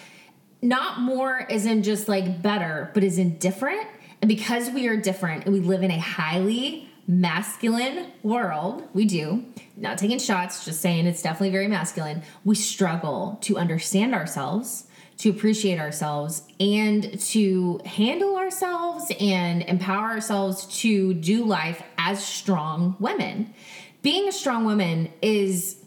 Not 0.60 1.00
more 1.00 1.50
as 1.50 1.66
in 1.66 1.82
just 1.82 2.08
like 2.08 2.42
better, 2.42 2.90
but 2.94 3.04
as 3.04 3.18
in 3.18 3.38
different. 3.38 3.86
And 4.24 4.28
because 4.30 4.70
we 4.70 4.88
are 4.88 4.96
different 4.96 5.44
and 5.44 5.52
we 5.52 5.60
live 5.60 5.82
in 5.82 5.90
a 5.90 5.98
highly 5.98 6.88
masculine 7.06 8.10
world, 8.22 8.82
we 8.94 9.04
do, 9.04 9.44
not 9.76 9.98
taking 9.98 10.18
shots, 10.18 10.64
just 10.64 10.80
saying 10.80 11.06
it's 11.06 11.20
definitely 11.20 11.50
very 11.50 11.68
masculine, 11.68 12.22
we 12.42 12.54
struggle 12.54 13.36
to 13.42 13.58
understand 13.58 14.14
ourselves, 14.14 14.86
to 15.18 15.28
appreciate 15.28 15.78
ourselves, 15.78 16.40
and 16.58 17.20
to 17.20 17.82
handle 17.84 18.36
ourselves 18.36 19.12
and 19.20 19.60
empower 19.64 20.12
ourselves 20.12 20.64
to 20.78 21.12
do 21.12 21.44
life 21.44 21.82
as 21.98 22.24
strong 22.24 22.96
women. 22.98 23.52
Being 24.00 24.26
a 24.26 24.32
strong 24.32 24.64
woman 24.64 25.12
is 25.20 25.84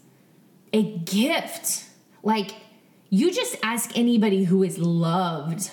a 0.72 0.84
gift. 0.98 1.86
Like, 2.22 2.52
you 3.10 3.32
just 3.32 3.56
ask 3.64 3.98
anybody 3.98 4.44
who 4.44 4.62
is 4.62 4.78
loved 4.78 5.72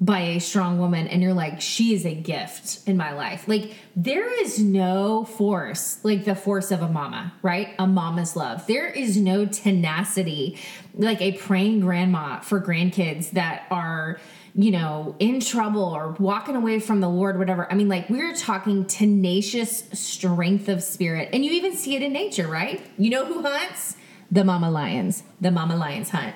by 0.00 0.20
a 0.20 0.40
strong 0.40 0.78
woman 0.78 1.06
and 1.08 1.22
you're 1.22 1.34
like 1.34 1.60
she 1.60 1.92
is 1.92 2.06
a 2.06 2.14
gift 2.14 2.88
in 2.88 2.96
my 2.96 3.12
life. 3.12 3.46
Like 3.46 3.74
there 3.94 4.32
is 4.42 4.58
no 4.58 5.24
force 5.24 5.98
like 6.02 6.24
the 6.24 6.34
force 6.34 6.70
of 6.70 6.80
a 6.80 6.88
mama 6.88 7.34
right? 7.42 7.74
A 7.78 7.86
mama's 7.86 8.34
love. 8.34 8.66
There 8.66 8.88
is 8.88 9.18
no 9.18 9.44
tenacity 9.44 10.58
like 10.94 11.20
a 11.20 11.32
praying 11.32 11.80
grandma 11.80 12.40
for 12.40 12.60
grandkids 12.60 13.32
that 13.32 13.66
are 13.70 14.18
you 14.54 14.70
know 14.70 15.14
in 15.18 15.38
trouble 15.38 15.84
or 15.84 16.12
walking 16.12 16.56
away 16.56 16.80
from 16.80 17.00
the 17.00 17.08
lord 17.08 17.38
whatever. 17.38 17.70
I 17.70 17.74
mean 17.74 17.90
like 17.90 18.08
we're 18.08 18.34
talking 18.34 18.86
tenacious 18.86 19.84
strength 19.92 20.68
of 20.70 20.82
spirit. 20.82 21.28
And 21.34 21.44
you 21.44 21.52
even 21.52 21.76
see 21.76 21.94
it 21.94 22.02
in 22.02 22.14
nature 22.14 22.48
right? 22.48 22.80
You 22.96 23.10
know 23.10 23.26
who 23.26 23.42
hunts? 23.42 23.96
The 24.30 24.44
mama 24.44 24.70
lions. 24.70 25.24
The 25.42 25.50
mama 25.50 25.76
lions 25.76 26.08
hunt 26.08 26.34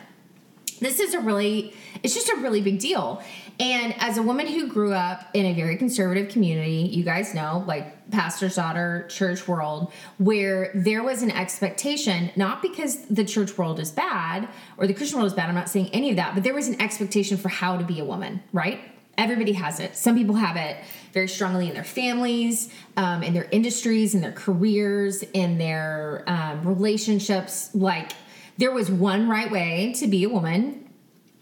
this 0.84 1.00
is 1.00 1.14
a 1.14 1.20
really 1.20 1.74
it's 2.02 2.14
just 2.14 2.28
a 2.28 2.36
really 2.36 2.60
big 2.60 2.78
deal 2.78 3.22
and 3.60 3.94
as 3.98 4.18
a 4.18 4.22
woman 4.22 4.48
who 4.48 4.66
grew 4.66 4.92
up 4.92 5.28
in 5.32 5.46
a 5.46 5.52
very 5.52 5.76
conservative 5.76 6.28
community, 6.28 6.90
you 6.92 7.04
guys 7.04 7.34
know, 7.34 7.62
like 7.68 8.10
pastor's 8.10 8.56
daughter, 8.56 9.06
church 9.08 9.46
world, 9.46 9.92
where 10.18 10.72
there 10.74 11.04
was 11.04 11.22
an 11.22 11.30
expectation, 11.30 12.30
not 12.34 12.62
because 12.62 13.04
the 13.06 13.24
church 13.24 13.56
world 13.56 13.78
is 13.78 13.92
bad 13.92 14.48
or 14.76 14.88
the 14.88 14.94
Christian 14.94 15.18
world 15.18 15.28
is 15.28 15.34
bad, 15.34 15.48
I'm 15.48 15.54
not 15.54 15.68
saying 15.68 15.90
any 15.92 16.10
of 16.10 16.16
that, 16.16 16.34
but 16.34 16.42
there 16.42 16.54
was 16.54 16.66
an 16.66 16.80
expectation 16.80 17.36
for 17.36 17.48
how 17.48 17.76
to 17.76 17.84
be 17.84 18.00
a 18.00 18.04
woman, 18.04 18.42
right? 18.52 18.80
Everybody 19.16 19.52
has 19.52 19.78
it. 19.78 19.94
Some 19.94 20.16
people 20.16 20.34
have 20.34 20.56
it 20.56 20.76
very 21.12 21.28
strongly 21.28 21.68
in 21.68 21.74
their 21.74 21.84
families, 21.84 22.74
um, 22.96 23.22
in 23.22 23.34
their 23.34 23.46
industries, 23.52 24.16
in 24.16 24.20
their 24.20 24.32
careers, 24.32 25.22
in 25.22 25.58
their 25.58 26.24
um, 26.26 26.66
relationships. 26.66 27.72
Like, 27.72 28.10
there 28.56 28.72
was 28.72 28.90
one 28.90 29.28
right 29.28 29.50
way 29.50 29.92
to 29.96 30.06
be 30.06 30.24
a 30.24 30.28
woman 30.28 30.88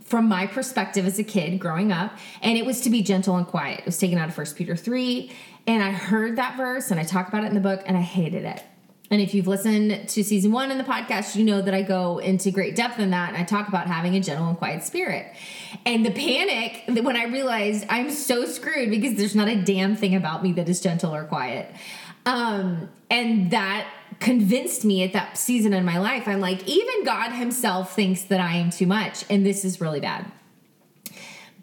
from 0.04 0.28
my 0.28 0.46
perspective 0.46 1.06
as 1.06 1.18
a 1.18 1.24
kid 1.24 1.58
growing 1.58 1.90
up, 1.90 2.12
and 2.42 2.58
it 2.58 2.66
was 2.66 2.82
to 2.82 2.90
be 2.90 3.02
gentle 3.02 3.36
and 3.36 3.46
quiet. 3.46 3.80
It 3.80 3.86
was 3.86 3.98
taken 3.98 4.18
out 4.18 4.28
of 4.28 4.34
First 4.34 4.56
Peter 4.56 4.76
3, 4.76 5.30
and 5.66 5.82
I 5.82 5.90
heard 5.90 6.36
that 6.36 6.56
verse 6.56 6.90
and 6.90 6.98
I 6.98 7.04
talk 7.04 7.28
about 7.28 7.44
it 7.44 7.48
in 7.48 7.54
the 7.54 7.60
book, 7.60 7.82
and 7.86 7.96
I 7.96 8.00
hated 8.00 8.44
it. 8.44 8.62
And 9.12 9.20
if 9.20 9.34
you've 9.34 9.46
listened 9.46 10.08
to 10.08 10.24
season 10.24 10.52
one 10.52 10.70
in 10.70 10.78
the 10.78 10.84
podcast, 10.84 11.36
you 11.36 11.44
know 11.44 11.60
that 11.60 11.74
I 11.74 11.82
go 11.82 12.16
into 12.16 12.50
great 12.50 12.74
depth 12.74 12.98
in 12.98 13.10
that 13.10 13.28
and 13.28 13.36
I 13.36 13.44
talk 13.44 13.68
about 13.68 13.86
having 13.86 14.14
a 14.16 14.20
gentle 14.20 14.48
and 14.48 14.56
quiet 14.56 14.82
spirit. 14.84 15.26
And 15.84 16.06
the 16.06 16.12
panic 16.12 16.84
when 17.04 17.14
I 17.14 17.24
realized 17.24 17.84
I'm 17.90 18.10
so 18.10 18.46
screwed 18.46 18.88
because 18.88 19.16
there's 19.16 19.34
not 19.34 19.48
a 19.48 19.62
damn 19.62 19.96
thing 19.96 20.14
about 20.14 20.42
me 20.42 20.52
that 20.52 20.66
is 20.66 20.80
gentle 20.80 21.14
or 21.14 21.24
quiet. 21.24 21.70
Um, 22.24 22.88
and 23.10 23.50
that 23.50 23.86
convinced 24.22 24.84
me 24.84 25.02
at 25.02 25.12
that 25.12 25.36
season 25.36 25.72
in 25.72 25.84
my 25.84 25.98
life. 25.98 26.28
I'm 26.28 26.40
like, 26.40 26.66
even 26.68 27.04
God 27.04 27.32
Himself 27.32 27.94
thinks 27.94 28.22
that 28.22 28.40
I 28.40 28.54
am 28.54 28.70
too 28.70 28.86
much, 28.86 29.24
and 29.28 29.44
this 29.44 29.64
is 29.64 29.80
really 29.80 30.00
bad. 30.00 30.30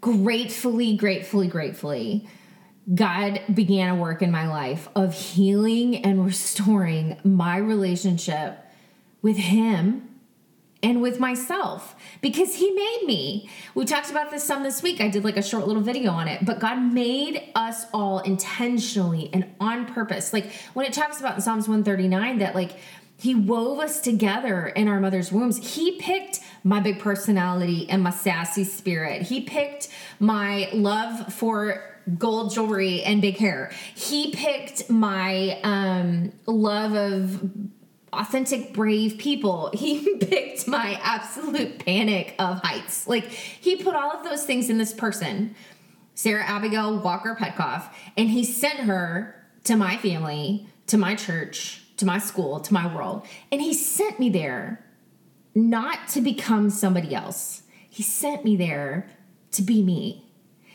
Gratefully, 0.02 0.96
gratefully, 0.98 1.48
gratefully, 1.48 2.28
God 2.94 3.42
began 3.54 3.90
a 3.90 3.96
work 3.96 4.22
in 4.22 4.30
my 4.30 4.48
life 4.48 4.90
of 4.94 5.14
healing 5.14 6.04
and 6.04 6.26
restoring 6.26 7.18
my 7.24 7.58
relationship 7.58 8.60
with 9.22 9.38
Him 9.38 10.09
and 10.82 11.02
with 11.02 11.20
myself 11.20 11.96
because 12.22 12.56
he 12.56 12.72
made 12.72 13.02
me. 13.06 13.50
We 13.76 13.86
talked 13.86 14.10
about 14.10 14.32
this 14.32 14.44
some 14.44 14.64
this 14.64 14.82
week. 14.82 15.02
I 15.02 15.10
did 15.10 15.24
like 15.24 15.38
a 15.38 15.42
short 15.42 15.68
little 15.68 15.82
video 15.82 16.12
on 16.12 16.28
it, 16.28 16.46
but 16.46 16.60
God 16.60 16.80
made 16.80 17.52
us 17.56 17.86
all 17.94 18.20
intentionally 18.20 19.30
and 19.34 19.46
on 19.60 19.86
purpose. 19.86 20.32
Like 20.32 20.52
when 20.74 20.86
it 20.86 20.94
talks 20.94 21.20
about 21.20 21.36
in 21.36 21.42
Psalms 21.42 21.68
139 21.68 22.40
that 22.40 22.56
like 22.56 22.78
he 23.18 23.36
wove 23.36 23.80
us 23.80 24.00
together 24.00 24.68
in 24.68 24.88
our 24.88 25.02
mother's 25.02 25.30
wombs. 25.30 25.76
He 25.76 26.00
picked 26.00 26.40
my 26.64 26.80
big 26.80 27.00
personality 27.00 27.90
and 27.90 28.02
my 28.02 28.12
sassy 28.12 28.64
spirit. 28.64 29.24
He 29.24 29.42
picked 29.42 29.90
my 30.22 30.70
love 30.72 31.34
for 31.34 31.84
gold 32.18 32.54
jewelry 32.54 33.04
and 33.04 33.22
big 33.22 33.36
hair. 33.36 33.72
He 33.94 34.32
picked 34.32 34.90
my 34.90 35.60
um, 35.64 36.32
love 36.46 36.94
of 36.94 37.52
authentic, 38.14 38.74
brave 38.74 39.18
people. 39.18 39.72
He 39.80 40.16
picked 40.18 40.68
my 40.68 41.00
absolute 41.02 41.84
panic 41.86 42.36
of 42.38 42.62
heights. 42.62 43.08
Like, 43.08 43.26
he 43.26 43.78
put 43.78 43.96
all 43.96 44.12
of 44.12 44.24
those 44.24 44.44
things 44.44 44.70
in 44.70 44.78
this 44.78 44.94
person, 44.94 45.56
Sarah 46.16 46.44
Abigail 46.44 47.00
Walker 47.00 47.36
Petkoff, 47.40 47.94
and 48.18 48.30
he 48.30 48.44
sent 48.44 48.80
her 48.80 49.36
to 49.64 49.76
my 49.76 49.98
family, 49.98 50.68
to 50.88 50.98
my 50.98 51.16
church, 51.16 51.84
to 51.98 52.06
my 52.06 52.18
school, 52.18 52.60
to 52.60 52.74
my 52.74 52.94
world. 52.94 53.26
And 53.52 53.62
he 53.62 53.74
sent 53.74 54.20
me 54.20 54.30
there 54.30 54.86
not 55.56 56.08
to 56.10 56.22
become 56.22 56.70
somebody 56.70 57.16
else, 57.16 57.64
he 57.90 58.04
sent 58.04 58.46
me 58.46 58.56
there 58.56 59.10
to 59.52 59.62
be 59.62 59.82
me. 59.82 60.30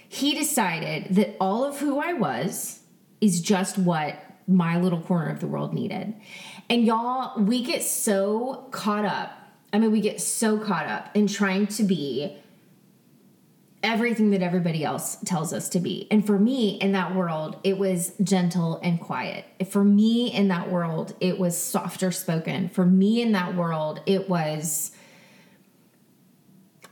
He 0.09 0.35
decided 0.35 1.15
that 1.15 1.37
all 1.41 1.65
of 1.65 1.79
who 1.79 1.99
I 1.99 2.13
was 2.13 2.81
is 3.21 3.41
just 3.41 3.79
what 3.79 4.19
my 4.47 4.79
little 4.79 5.01
corner 5.01 5.31
of 5.31 5.41
the 5.41 5.47
world 5.47 5.73
needed. 5.73 6.15
And 6.69 6.85
y'all, 6.85 7.41
we 7.43 7.63
get 7.63 7.83
so 7.83 8.67
caught 8.71 9.05
up. 9.05 9.39
I 9.73 9.79
mean, 9.79 9.93
we 9.93 10.01
get 10.01 10.21
so 10.21 10.59
caught 10.59 10.87
up 10.87 11.11
in 11.15 11.27
trying 11.27 11.67
to 11.69 11.83
be 11.83 12.37
everything 13.83 14.31
that 14.31 14.41
everybody 14.41 14.83
else 14.83 15.17
tells 15.27 15.53
us 15.53 15.69
to 15.69 15.79
be. 15.79 16.09
And 16.11 16.27
for 16.27 16.39
me 16.39 16.71
in 16.81 16.93
that 16.93 17.15
world, 17.15 17.59
it 17.65 17.77
was 17.77 18.15
gentle 18.23 18.81
and 18.83 18.99
quiet. 18.99 19.45
For 19.69 19.85
me 19.85 20.33
in 20.33 20.49
that 20.49 20.71
world, 20.71 21.15
it 21.21 21.39
was 21.39 21.57
softer 21.57 22.11
spoken. 22.11 22.71
For 22.71 22.87
me 22.87 23.21
in 23.21 23.33
that 23.33 23.55
world, 23.55 24.01
it 24.07 24.29
was 24.29 24.91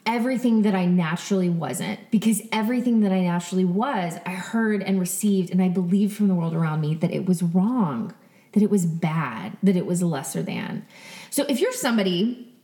everything 0.04 0.62
that 0.62 0.74
I 0.74 0.84
naturally 0.84 1.48
wasn't 1.48 1.98
because 2.10 2.42
everything 2.52 3.00
that 3.00 3.12
I 3.12 3.20
naturally 3.20 3.64
was, 3.64 4.18
I 4.26 4.32
heard 4.32 4.82
and 4.82 5.00
received 5.00 5.50
and 5.50 5.62
I 5.62 5.68
believed 5.68 6.14
from 6.14 6.28
the 6.28 6.34
world 6.34 6.54
around 6.54 6.82
me 6.82 6.94
that 6.96 7.12
it 7.12 7.24
was 7.24 7.42
wrong 7.42 8.12
that 8.52 8.62
it 8.62 8.70
was 8.70 8.86
bad, 8.86 9.56
that 9.62 9.76
it 9.76 9.86
was 9.86 10.02
lesser 10.02 10.42
than. 10.42 10.86
So 11.30 11.44
if 11.48 11.60
you're 11.60 11.72
somebody 11.72 12.54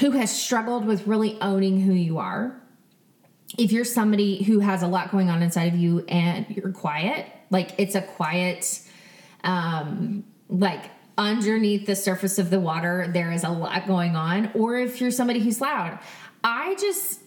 who 0.00 0.10
has 0.12 0.30
struggled 0.30 0.84
with 0.84 1.06
really 1.06 1.40
owning 1.40 1.80
who 1.80 1.92
you 1.92 2.18
are, 2.18 2.60
if 3.58 3.72
you're 3.72 3.84
somebody 3.84 4.42
who 4.42 4.60
has 4.60 4.82
a 4.82 4.86
lot 4.86 5.10
going 5.10 5.30
on 5.30 5.42
inside 5.42 5.72
of 5.72 5.78
you 5.78 6.04
and 6.08 6.46
you're 6.50 6.72
quiet, 6.72 7.26
like 7.50 7.74
it's 7.78 7.94
a 7.94 8.02
quiet, 8.02 8.82
um, 9.44 10.24
like 10.48 10.90
underneath 11.16 11.86
the 11.86 11.96
surface 11.96 12.38
of 12.38 12.50
the 12.50 12.60
water, 12.60 13.08
there 13.12 13.32
is 13.32 13.44
a 13.44 13.48
lot 13.48 13.86
going 13.86 14.16
on, 14.16 14.50
or 14.54 14.76
if 14.76 15.00
you're 15.00 15.10
somebody 15.10 15.40
who's 15.40 15.60
loud, 15.60 15.98
I 16.44 16.74
just, 16.74 17.20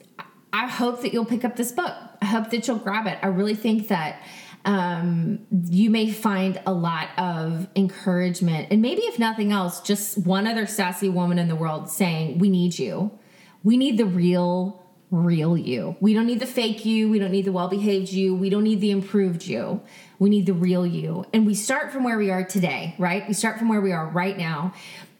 I 0.53 0.67
hope 0.67 1.01
that 1.01 1.13
you'll 1.13 1.25
pick 1.25 1.43
up 1.43 1.55
this 1.55 1.71
book. 1.71 1.93
I 2.21 2.25
hope 2.25 2.51
that 2.51 2.67
you'll 2.67 2.77
grab 2.77 3.07
it. 3.07 3.17
I 3.23 3.27
really 3.27 3.55
think 3.55 3.87
that 3.87 4.21
um, 4.65 5.45
you 5.69 5.89
may 5.89 6.11
find 6.11 6.61
a 6.65 6.73
lot 6.73 7.09
of 7.17 7.67
encouragement. 7.75 8.67
And 8.71 8.81
maybe, 8.81 9.01
if 9.03 9.17
nothing 9.19 9.51
else, 9.51 9.81
just 9.81 10.17
one 10.17 10.47
other 10.47 10.65
sassy 10.65 11.09
woman 11.09 11.39
in 11.39 11.47
the 11.47 11.55
world 11.55 11.89
saying, 11.89 12.39
We 12.39 12.49
need 12.49 12.77
you. 12.77 13.17
We 13.63 13.77
need 13.77 13.97
the 13.97 14.05
real, 14.05 14.85
real 15.11 15.57
you. 15.57 15.95
We 15.99 16.13
don't 16.13 16.27
need 16.27 16.39
the 16.39 16.45
fake 16.47 16.85
you. 16.85 17.09
We 17.09 17.19
don't 17.19 17.31
need 17.31 17.45
the 17.45 17.51
well 17.51 17.67
behaved 17.67 18.11
you. 18.11 18.35
We 18.35 18.49
don't 18.49 18.63
need 18.63 18.81
the 18.81 18.91
improved 18.91 19.45
you. 19.45 19.81
We 20.17 20.29
need 20.29 20.45
the 20.45 20.53
real 20.53 20.85
you. 20.85 21.25
And 21.33 21.45
we 21.45 21.55
start 21.55 21.91
from 21.91 22.03
where 22.03 22.17
we 22.17 22.29
are 22.29 22.43
today, 22.43 22.95
right? 22.97 23.27
We 23.27 23.33
start 23.33 23.57
from 23.57 23.69
where 23.69 23.81
we 23.81 23.91
are 23.91 24.07
right 24.07 24.37
now. 24.37 24.73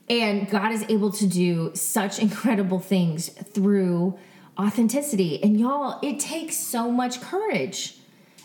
And 0.09 0.49
God 0.49 0.71
is 0.71 0.83
able 0.89 1.11
to 1.13 1.27
do 1.27 1.71
such 1.75 2.19
incredible 2.19 2.79
things 2.79 3.29
through 3.29 4.17
authenticity. 4.57 5.41
And 5.41 5.59
y'all, 5.59 5.99
it 6.01 6.19
takes 6.19 6.57
so 6.57 6.91
much 6.91 7.21
courage. 7.21 7.98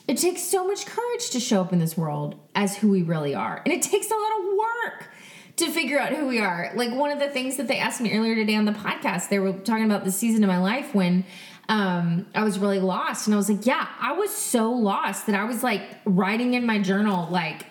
It 0.07 0.19
takes 0.19 0.43
so 0.43 0.67
much 0.67 0.85
courage 0.87 1.31
to 1.31 1.41
show 1.41 1.63
up 1.63 1.73
in 1.73 1.79
this 1.79 1.97
world 1.97 2.35
as 2.55 2.77
who 2.77 2.91
we 2.91 3.03
really 3.03 3.35
are. 3.35 3.63
And 3.65 3.73
it 3.73 3.83
takes 3.83 4.11
a 4.11 4.15
lot 4.15 4.39
of 4.39 4.45
work 4.59 5.11
to 5.57 5.71
figure 5.71 5.99
out 5.99 6.13
who 6.13 6.27
we 6.27 6.41
are. 6.41 6.71
Like 6.75 6.93
one 6.93 7.11
of 7.11 7.19
the 7.19 7.29
things 7.29 7.57
that 7.57 7.69
they 7.69 7.79
asked 7.79 8.01
me 8.01 8.13
earlier 8.13 8.35
today 8.35 8.57
on 8.57 8.65
the 8.65 8.73
podcast, 8.73 9.29
they 9.29 9.39
were 9.39 9.53
talking 9.53 9.85
about 9.85 10.05
the 10.05 10.13
season 10.13 10.45
of 10.45 10.49
my 10.49 10.59
life 10.59 10.95
when 10.95 11.25
um, 11.69 12.27
I 12.35 12.45
was 12.45 12.59
really 12.59 12.81
lost. 12.81 13.27
And 13.27 13.35
I 13.35 13.37
was 13.39 13.49
like, 13.49 13.65
yeah, 13.65 13.89
I 14.01 14.13
was 14.13 14.31
so 14.31 14.71
lost 14.71 15.27
that 15.27 15.35
I 15.35 15.45
was 15.45 15.63
like 15.63 15.83
writing 16.05 16.55
in 16.55 16.67
my 16.67 16.81
journal, 16.81 17.29
like, 17.31 17.67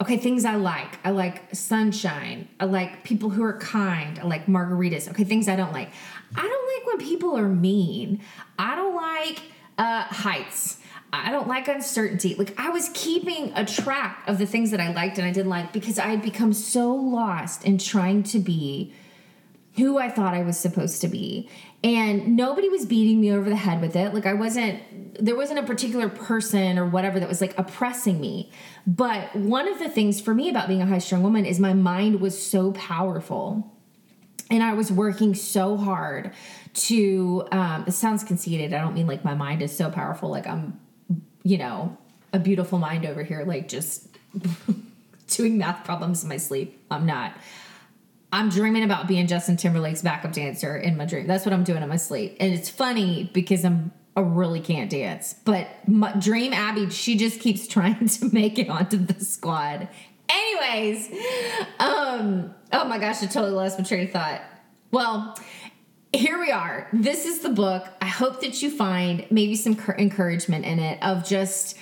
okay, 0.00 0.16
things 0.16 0.44
I 0.44 0.56
like. 0.56 0.98
I 1.04 1.10
like 1.10 1.54
sunshine. 1.54 2.48
I 2.58 2.64
like 2.64 3.04
people 3.04 3.30
who 3.30 3.42
are 3.44 3.58
kind. 3.58 4.18
I 4.18 4.24
like 4.24 4.46
margaritas. 4.46 5.08
Okay, 5.10 5.24
things 5.24 5.48
I 5.48 5.56
don't 5.56 5.72
like. 5.72 5.90
I 6.34 6.42
don't 6.42 6.86
like 6.86 6.86
when 6.86 7.08
people 7.08 7.36
are 7.36 7.48
mean. 7.48 8.20
I 8.58 8.74
don't 8.74 8.96
like 8.96 9.42
uh, 9.76 10.02
heights. 10.02 10.78
I 11.12 11.30
don't 11.30 11.48
like 11.48 11.68
uncertainty. 11.68 12.34
Like 12.34 12.58
I 12.58 12.70
was 12.70 12.90
keeping 12.92 13.52
a 13.54 13.64
track 13.64 14.24
of 14.26 14.38
the 14.38 14.46
things 14.46 14.70
that 14.72 14.80
I 14.80 14.92
liked 14.92 15.18
and 15.18 15.26
I 15.26 15.32
didn't 15.32 15.50
like 15.50 15.72
because 15.72 15.98
I 15.98 16.06
had 16.06 16.22
become 16.22 16.52
so 16.52 16.94
lost 16.94 17.64
in 17.64 17.78
trying 17.78 18.22
to 18.24 18.38
be 18.38 18.92
who 19.76 19.96
I 19.96 20.10
thought 20.10 20.34
I 20.34 20.42
was 20.42 20.58
supposed 20.58 21.00
to 21.02 21.08
be. 21.08 21.48
And 21.82 22.36
nobody 22.36 22.68
was 22.68 22.84
beating 22.84 23.20
me 23.20 23.32
over 23.32 23.48
the 23.48 23.56
head 23.56 23.80
with 23.80 23.96
it. 23.96 24.12
Like 24.12 24.26
I 24.26 24.34
wasn't 24.34 24.82
there 25.24 25.36
wasn't 25.36 25.60
a 25.60 25.62
particular 25.62 26.08
person 26.08 26.78
or 26.78 26.86
whatever 26.86 27.18
that 27.20 27.28
was 27.28 27.40
like 27.40 27.58
oppressing 27.58 28.20
me. 28.20 28.50
But 28.86 29.34
one 29.34 29.66
of 29.66 29.78
the 29.78 29.88
things 29.88 30.20
for 30.20 30.34
me 30.34 30.50
about 30.50 30.68
being 30.68 30.82
a 30.82 30.86
high 30.86 30.98
strung 30.98 31.22
woman 31.22 31.46
is 31.46 31.58
my 31.58 31.72
mind 31.72 32.20
was 32.20 32.40
so 32.40 32.72
powerful 32.72 33.74
and 34.50 34.62
I 34.62 34.74
was 34.74 34.90
working 34.90 35.34
so 35.34 35.76
hard 35.76 36.32
to. 36.74 37.46
Um, 37.50 37.84
it 37.86 37.92
sounds 37.92 38.24
conceited. 38.24 38.74
I 38.74 38.80
don't 38.80 38.94
mean 38.94 39.06
like 39.06 39.24
my 39.24 39.34
mind 39.34 39.62
is 39.62 39.76
so 39.76 39.90
powerful, 39.90 40.30
like 40.30 40.46
I'm, 40.46 40.80
you 41.48 41.58
know, 41.58 41.96
a 42.32 42.38
beautiful 42.38 42.78
mind 42.78 43.06
over 43.06 43.22
here, 43.22 43.44
like 43.44 43.68
just 43.68 44.08
doing 45.28 45.58
math 45.58 45.84
problems 45.84 46.22
in 46.22 46.28
my 46.28 46.36
sleep. 46.36 46.80
I'm 46.90 47.06
not. 47.06 47.32
I'm 48.30 48.50
dreaming 48.50 48.84
about 48.84 49.08
being 49.08 49.26
Justin 49.26 49.56
Timberlake's 49.56 50.02
backup 50.02 50.32
dancer 50.32 50.76
in 50.76 50.98
my 50.98 51.06
dream. 51.06 51.26
That's 51.26 51.46
what 51.46 51.54
I'm 51.54 51.64
doing 51.64 51.82
in 51.82 51.88
my 51.88 51.96
sleep, 51.96 52.36
and 52.40 52.52
it's 52.52 52.68
funny 52.68 53.30
because 53.32 53.64
I'm 53.64 53.92
I 54.16 54.20
really 54.20 54.60
can't 54.60 54.90
dance. 54.90 55.34
But 55.44 55.68
Dream 56.18 56.52
Abbi, 56.52 56.88
she 56.88 57.16
just 57.16 57.40
keeps 57.40 57.66
trying 57.76 58.08
to 58.08 58.34
make 58.34 58.58
it 58.58 58.68
onto 58.68 58.98
the 58.98 59.24
squad, 59.24 59.88
Anyways, 60.28 61.10
um, 61.78 62.54
oh 62.72 62.84
my 62.84 62.98
gosh, 62.98 63.22
I 63.22 63.26
totally 63.26 63.52
lost 63.52 63.78
my 63.78 63.84
train 63.84 64.04
of 64.04 64.12
thought. 64.12 64.42
Well, 64.90 65.38
here 66.12 66.38
we 66.38 66.50
are. 66.50 66.88
This 66.92 67.26
is 67.26 67.40
the 67.40 67.50
book. 67.50 67.86
I 68.00 68.06
hope 68.06 68.40
that 68.40 68.62
you 68.62 68.70
find 68.70 69.26
maybe 69.30 69.54
some 69.56 69.78
encouragement 69.98 70.64
in 70.64 70.78
it 70.78 71.02
of 71.02 71.26
just 71.26 71.76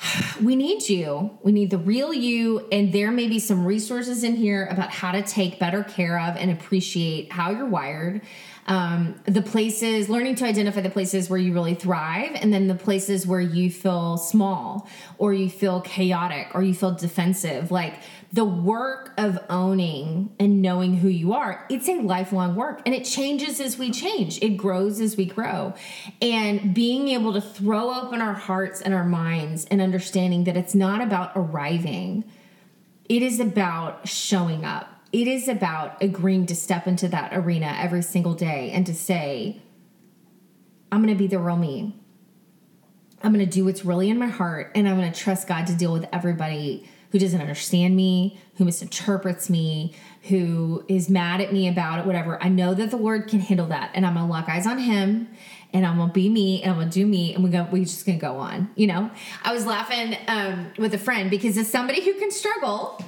we 0.42 0.56
need 0.56 0.88
you. 0.88 1.30
We 1.42 1.52
need 1.52 1.70
the 1.70 1.78
real 1.78 2.12
you. 2.12 2.66
And 2.70 2.92
there 2.92 3.10
may 3.10 3.28
be 3.28 3.38
some 3.38 3.64
resources 3.64 4.24
in 4.24 4.36
here 4.36 4.66
about 4.66 4.90
how 4.90 5.12
to 5.12 5.22
take 5.22 5.58
better 5.58 5.82
care 5.82 6.18
of 6.18 6.36
and 6.36 6.50
appreciate 6.50 7.32
how 7.32 7.50
you're 7.50 7.66
wired 7.66 8.20
um, 8.66 9.20
the 9.24 9.42
places, 9.42 10.08
learning 10.08 10.34
to 10.36 10.44
identify 10.44 10.80
the 10.80 10.90
places 10.90 11.30
where 11.30 11.38
you 11.38 11.52
really 11.52 11.74
thrive, 11.74 12.32
and 12.34 12.52
then 12.52 12.66
the 12.66 12.74
places 12.74 13.26
where 13.26 13.40
you 13.40 13.70
feel 13.70 14.16
small 14.16 14.88
or 15.18 15.32
you 15.32 15.48
feel 15.48 15.80
chaotic 15.80 16.48
or 16.54 16.62
you 16.62 16.74
feel 16.74 16.92
defensive. 16.92 17.70
Like 17.70 17.94
the 18.32 18.44
work 18.44 19.12
of 19.18 19.38
owning 19.48 20.34
and 20.40 20.60
knowing 20.60 20.96
who 20.96 21.08
you 21.08 21.32
are, 21.32 21.64
it's 21.70 21.88
a 21.88 21.94
lifelong 21.94 22.56
work 22.56 22.82
and 22.84 22.94
it 22.94 23.04
changes 23.04 23.60
as 23.60 23.78
we 23.78 23.90
change, 23.92 24.42
it 24.42 24.56
grows 24.56 25.00
as 25.00 25.16
we 25.16 25.26
grow. 25.26 25.74
And 26.20 26.74
being 26.74 27.08
able 27.08 27.32
to 27.34 27.40
throw 27.40 27.94
open 27.94 28.20
our 28.20 28.34
hearts 28.34 28.80
and 28.80 28.92
our 28.92 29.04
minds 29.04 29.64
and 29.66 29.80
understanding 29.80 30.44
that 30.44 30.56
it's 30.56 30.74
not 30.74 31.00
about 31.00 31.32
arriving, 31.36 32.24
it 33.08 33.22
is 33.22 33.38
about 33.38 34.08
showing 34.08 34.64
up 34.64 34.95
it 35.16 35.26
is 35.26 35.48
about 35.48 36.02
agreeing 36.02 36.44
to 36.44 36.54
step 36.54 36.86
into 36.86 37.08
that 37.08 37.34
arena 37.34 37.74
every 37.80 38.02
single 38.02 38.34
day 38.34 38.70
and 38.74 38.84
to 38.84 38.94
say, 38.94 39.62
I'm 40.92 41.02
going 41.02 41.14
to 41.14 41.18
be 41.18 41.26
the 41.26 41.38
real 41.38 41.56
me. 41.56 41.98
I'm 43.22 43.32
going 43.32 43.44
to 43.44 43.50
do 43.50 43.64
what's 43.64 43.82
really 43.82 44.10
in 44.10 44.18
my 44.18 44.26
heart 44.26 44.72
and 44.74 44.86
I'm 44.86 44.98
going 44.98 45.10
to 45.10 45.18
trust 45.18 45.48
God 45.48 45.66
to 45.68 45.74
deal 45.74 45.90
with 45.90 46.06
everybody 46.12 46.86
who 47.12 47.18
doesn't 47.18 47.40
understand 47.40 47.96
me, 47.96 48.38
who 48.56 48.66
misinterprets 48.66 49.48
me, 49.48 49.94
who 50.24 50.84
is 50.86 51.08
mad 51.08 51.40
at 51.40 51.50
me 51.50 51.66
about 51.66 52.00
it, 52.00 52.04
whatever. 52.04 52.42
I 52.42 52.50
know 52.50 52.74
that 52.74 52.90
the 52.90 52.98
Lord 52.98 53.26
can 53.26 53.40
handle 53.40 53.68
that 53.68 53.92
and 53.94 54.04
I'm 54.04 54.16
going 54.16 54.26
to 54.26 54.30
lock 54.30 54.50
eyes 54.50 54.66
on 54.66 54.76
him 54.76 55.28
and 55.72 55.86
I'm 55.86 55.96
gonna 55.96 56.12
be 56.12 56.28
me 56.28 56.62
and 56.62 56.72
I'm 56.72 56.78
gonna 56.78 56.90
do 56.90 57.06
me 57.06 57.34
and 57.34 57.42
we 57.42 57.50
go 57.50 57.66
we 57.70 57.80
just 57.80 58.06
gonna 58.06 58.18
go 58.18 58.36
on, 58.36 58.70
you 58.76 58.86
know. 58.86 59.10
I 59.42 59.52
was 59.52 59.66
laughing 59.66 60.16
um, 60.28 60.72
with 60.78 60.94
a 60.94 60.98
friend 60.98 61.28
because 61.28 61.58
as 61.58 61.68
somebody 61.68 62.02
who 62.02 62.14
can 62.14 62.30
struggle 62.30 63.02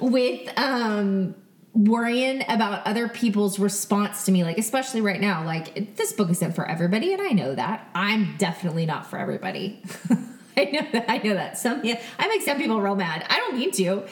with 0.00 0.50
um 0.58 1.34
worrying 1.72 2.44
about 2.48 2.86
other 2.86 3.08
people's 3.08 3.58
response 3.58 4.24
to 4.24 4.32
me 4.32 4.44
like 4.44 4.58
especially 4.58 5.00
right 5.00 5.20
now 5.20 5.44
like 5.44 5.96
this 5.96 6.12
book 6.12 6.30
isn't 6.30 6.54
for 6.54 6.68
everybody 6.68 7.12
and 7.12 7.20
i 7.20 7.30
know 7.30 7.54
that. 7.54 7.88
I'm 7.94 8.36
definitely 8.38 8.86
not 8.86 9.06
for 9.08 9.18
everybody. 9.18 9.82
I 10.56 10.64
know 10.66 10.86
that 10.92 11.10
i 11.10 11.18
know 11.18 11.34
that. 11.34 11.58
Some 11.58 11.84
yeah 11.84 12.00
i 12.18 12.28
make 12.28 12.42
some 12.42 12.58
people 12.58 12.80
real 12.80 12.96
mad. 12.96 13.26
I 13.28 13.38
don't 13.38 13.56
need 13.58 13.74
to. 13.74 14.06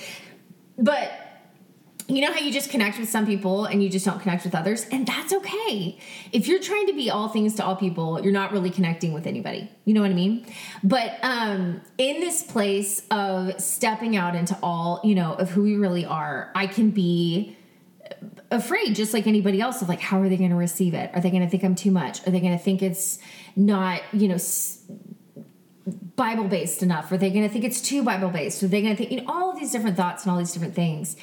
But 0.76 1.12
you 2.16 2.20
know 2.20 2.32
how 2.32 2.40
you 2.40 2.52
just 2.52 2.70
connect 2.70 2.98
with 2.98 3.08
some 3.08 3.26
people 3.26 3.64
and 3.64 3.82
you 3.82 3.88
just 3.88 4.04
don't 4.04 4.20
connect 4.20 4.44
with 4.44 4.54
others? 4.54 4.86
And 4.90 5.06
that's 5.06 5.32
okay. 5.32 5.98
If 6.32 6.46
you're 6.46 6.60
trying 6.60 6.86
to 6.86 6.92
be 6.92 7.10
all 7.10 7.28
things 7.28 7.54
to 7.56 7.64
all 7.64 7.76
people 7.76 8.20
you're 8.22 8.32
not 8.32 8.52
really 8.52 8.70
connecting 8.70 9.12
with 9.12 9.26
anybody. 9.26 9.70
You 9.84 9.94
know 9.94 10.00
what 10.00 10.10
i 10.10 10.14
mean? 10.14 10.46
But 10.82 11.18
um 11.22 11.80
in 11.98 12.20
this 12.20 12.42
place 12.42 13.02
of 13.10 13.60
stepping 13.60 14.16
out 14.16 14.34
into 14.34 14.56
all 14.62 15.00
you 15.04 15.14
know 15.14 15.34
of 15.34 15.50
who 15.50 15.62
we 15.62 15.76
really 15.76 16.04
are 16.04 16.50
i 16.54 16.66
can 16.66 16.90
be 16.90 17.56
afraid 18.50 18.94
just 18.94 19.14
like 19.14 19.26
anybody 19.26 19.60
else 19.60 19.82
of 19.82 19.88
like 19.88 20.00
how 20.00 20.20
are 20.20 20.28
they 20.28 20.36
going 20.36 20.50
to 20.50 20.56
receive 20.56 20.94
it? 20.94 21.10
Are 21.14 21.20
they 21.20 21.30
going 21.30 21.42
to 21.42 21.48
think 21.48 21.64
i'm 21.64 21.74
too 21.74 21.90
much? 21.90 22.26
Are 22.26 22.30
they 22.30 22.40
going 22.40 22.56
to 22.56 22.62
think 22.62 22.82
it's 22.82 23.18
not 23.56 24.02
you 24.12 24.28
know 24.28 24.38
Bible 26.16 26.44
based 26.44 26.82
enough? 26.82 27.10
Are 27.10 27.16
they 27.16 27.30
going 27.30 27.42
to 27.42 27.48
think 27.48 27.64
it's 27.64 27.80
too 27.80 28.04
Bible 28.04 28.30
based? 28.30 28.62
Are 28.62 28.68
they 28.68 28.82
going 28.82 28.94
to 28.94 28.96
think, 28.96 29.10
you 29.10 29.22
know, 29.22 29.32
all 29.32 29.50
of 29.50 29.58
these 29.58 29.72
different 29.72 29.96
thoughts 29.96 30.22
and 30.22 30.30
all 30.30 30.38
these 30.38 30.52
different 30.52 30.74
things? 30.74 31.16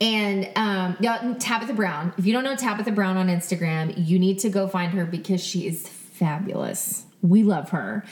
And 0.00 0.50
um, 0.56 0.96
yeah, 1.00 1.34
Tabitha 1.38 1.74
Brown. 1.74 2.14
If 2.16 2.24
you 2.24 2.32
don't 2.32 2.44
know 2.44 2.56
Tabitha 2.56 2.92
Brown 2.92 3.16
on 3.16 3.28
Instagram, 3.28 3.94
you 3.96 4.18
need 4.18 4.38
to 4.40 4.48
go 4.48 4.68
find 4.68 4.92
her 4.92 5.04
because 5.04 5.44
she 5.44 5.66
is 5.66 5.86
fabulous. 5.86 7.04
We 7.20 7.42
love 7.42 7.70
her. 7.70 8.04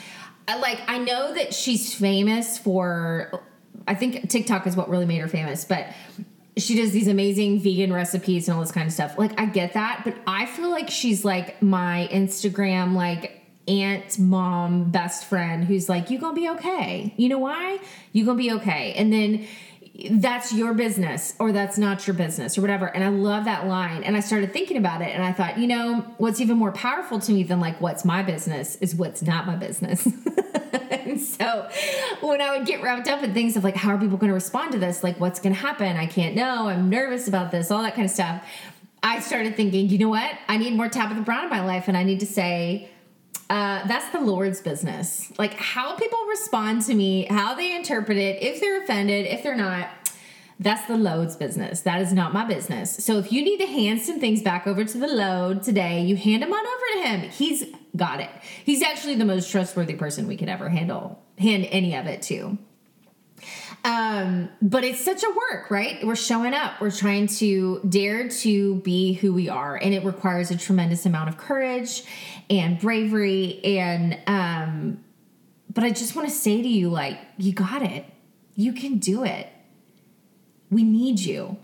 I, 0.47 0.59
like, 0.59 0.81
I 0.87 0.99
know 0.99 1.33
that 1.33 1.53
she's 1.55 1.95
famous 1.95 2.59
for, 2.59 3.43
I 3.87 3.95
think 3.95 4.29
TikTok 4.29 4.67
is 4.67 4.75
what 4.75 4.89
really 4.89 5.05
made 5.05 5.21
her 5.21 5.27
famous, 5.27 5.65
but 5.65 5.87
she 6.55 6.75
does 6.75 6.91
these 6.91 7.07
amazing 7.07 7.61
vegan 7.61 7.91
recipes 7.91 8.47
and 8.47 8.55
all 8.55 8.61
this 8.61 8.71
kind 8.71 8.87
of 8.87 8.93
stuff. 8.93 9.17
Like, 9.17 9.39
I 9.39 9.47
get 9.47 9.73
that, 9.73 10.01
but 10.03 10.15
I 10.27 10.45
feel 10.45 10.69
like 10.69 10.91
she's 10.91 11.25
like 11.25 11.61
my 11.63 12.07
Instagram, 12.11 12.93
like, 12.93 13.41
aunt, 13.67 14.19
mom, 14.19 14.91
best 14.91 15.25
friend 15.25 15.65
who's 15.65 15.89
like, 15.89 16.09
you 16.09 16.19
gonna 16.19 16.33
be 16.33 16.49
okay. 16.49 17.13
You 17.17 17.29
know 17.29 17.39
why? 17.39 17.79
You 18.11 18.25
gonna 18.25 18.37
be 18.37 18.51
okay. 18.53 18.93
And 18.93 19.11
then 19.11 19.47
that's 20.11 20.51
your 20.51 20.73
business 20.73 21.35
or 21.39 21.51
that's 21.51 21.77
not 21.77 22.05
your 22.05 22.15
business 22.15 22.57
or 22.57 22.61
whatever. 22.61 22.85
And 22.85 23.03
I 23.03 23.07
love 23.07 23.45
that 23.45 23.65
line. 23.65 24.03
And 24.03 24.17
I 24.17 24.19
started 24.19 24.51
thinking 24.51 24.77
about 24.77 25.01
it 25.01 25.09
and 25.09 25.23
I 25.23 25.31
thought, 25.31 25.57
you 25.57 25.67
know, 25.67 26.05
what's 26.17 26.41
even 26.41 26.57
more 26.57 26.73
powerful 26.73 27.19
to 27.19 27.31
me 27.31 27.43
than 27.43 27.61
like 27.61 27.79
what's 27.79 28.03
my 28.03 28.21
business 28.21 28.75
is 28.77 28.93
what's 28.93 29.21
not 29.21 29.47
my 29.47 29.55
business. 29.55 30.05
and 30.91 31.19
so 31.21 31.69
when 32.21 32.41
I 32.41 32.57
would 32.57 32.67
get 32.67 32.83
wrapped 32.83 33.07
up 33.07 33.23
in 33.23 33.33
things 33.33 33.55
of 33.55 33.63
like, 33.63 33.75
how 33.75 33.91
are 33.91 33.97
people 33.97 34.17
going 34.17 34.29
to 34.29 34.33
respond 34.33 34.73
to 34.73 34.79
this? 34.79 35.01
Like, 35.01 35.17
what's 35.19 35.39
going 35.39 35.55
to 35.55 35.61
happen? 35.61 35.95
I 35.95 36.07
can't 36.07 36.35
know. 36.35 36.67
I'm 36.67 36.89
nervous 36.89 37.29
about 37.29 37.51
this, 37.51 37.71
all 37.71 37.81
that 37.83 37.95
kind 37.95 38.05
of 38.05 38.11
stuff. 38.11 38.45
I 39.01 39.19
started 39.19 39.55
thinking, 39.55 39.87
you 39.87 39.97
know 39.97 40.09
what? 40.09 40.31
I 40.49 40.57
need 40.57 40.73
more 40.73 40.89
Tabitha 40.89 41.21
Brown 41.21 41.45
in 41.45 41.49
my 41.49 41.63
life 41.63 41.87
and 41.87 41.95
I 41.95 42.03
need 42.03 42.19
to 42.19 42.25
say, 42.25 42.89
uh, 43.49 43.87
that's 43.87 44.11
the 44.11 44.19
Lord's 44.19 44.61
business. 44.61 45.31
Like 45.37 45.53
how 45.53 45.95
people 45.95 46.19
respond 46.29 46.81
to 46.83 46.93
me, 46.93 47.25
how 47.29 47.53
they 47.55 47.75
interpret 47.75 48.17
it, 48.17 48.41
if 48.41 48.59
they're 48.59 48.81
offended, 48.81 49.27
if 49.27 49.43
they're 49.43 49.55
not. 49.55 49.89
That's 50.57 50.87
the 50.87 50.97
Lord's 50.97 51.35
business. 51.35 51.81
That 51.81 52.01
is 52.01 52.13
not 52.13 52.33
my 52.33 52.45
business. 52.45 53.03
So 53.03 53.17
if 53.17 53.31
you 53.31 53.43
need 53.43 53.57
to 53.57 53.67
hand 53.67 54.01
some 54.01 54.21
things 54.21 54.41
back 54.41 54.65
over 54.65 54.85
to 54.85 54.97
the 54.97 55.07
Lord 55.07 55.63
today, 55.63 56.01
you 56.05 56.15
hand 56.15 56.43
them 56.43 56.53
on 56.53 56.65
over 56.65 56.85
to 56.93 57.09
him. 57.09 57.29
He's 57.29 57.65
got 57.95 58.21
it. 58.21 58.29
He's 58.63 58.81
actually 58.81 59.15
the 59.15 59.25
most 59.25 59.51
trustworthy 59.51 59.95
person 59.95 60.27
we 60.27 60.37
could 60.37 60.47
ever 60.47 60.69
handle 60.69 61.21
hand 61.37 61.67
any 61.69 61.95
of 61.95 62.05
it 62.05 62.21
to. 62.23 62.57
Um, 63.85 64.49
but 64.61 64.83
it's 64.83 65.05
such 65.05 65.23
a 65.23 65.29
work, 65.29 65.69
right? 65.69 66.03
We're 66.03 66.15
showing 66.15 66.53
up. 66.55 66.81
We're 66.81 66.89
trying 66.89 67.27
to 67.37 67.81
dare 67.87 68.27
to 68.29 68.75
be 68.81 69.13
who 69.13 69.31
we 69.31 69.47
are, 69.47 69.75
and 69.75 69.93
it 69.93 70.03
requires 70.03 70.49
a 70.49 70.57
tremendous 70.57 71.05
amount 71.05 71.29
of 71.29 71.37
courage 71.37 72.03
and 72.49 72.79
bravery. 72.79 73.63
And 73.63 74.17
um, 74.25 75.03
but 75.71 75.83
I 75.83 75.91
just 75.91 76.15
want 76.15 76.27
to 76.27 76.33
say 76.33 76.63
to 76.63 76.67
you, 76.67 76.89
like, 76.89 77.19
you 77.37 77.53
got 77.53 77.83
it. 77.83 78.05
You 78.55 78.73
can 78.73 78.97
do 78.97 79.23
it. 79.23 79.47
We 80.71 80.83
need 80.83 81.19
you. 81.19 81.57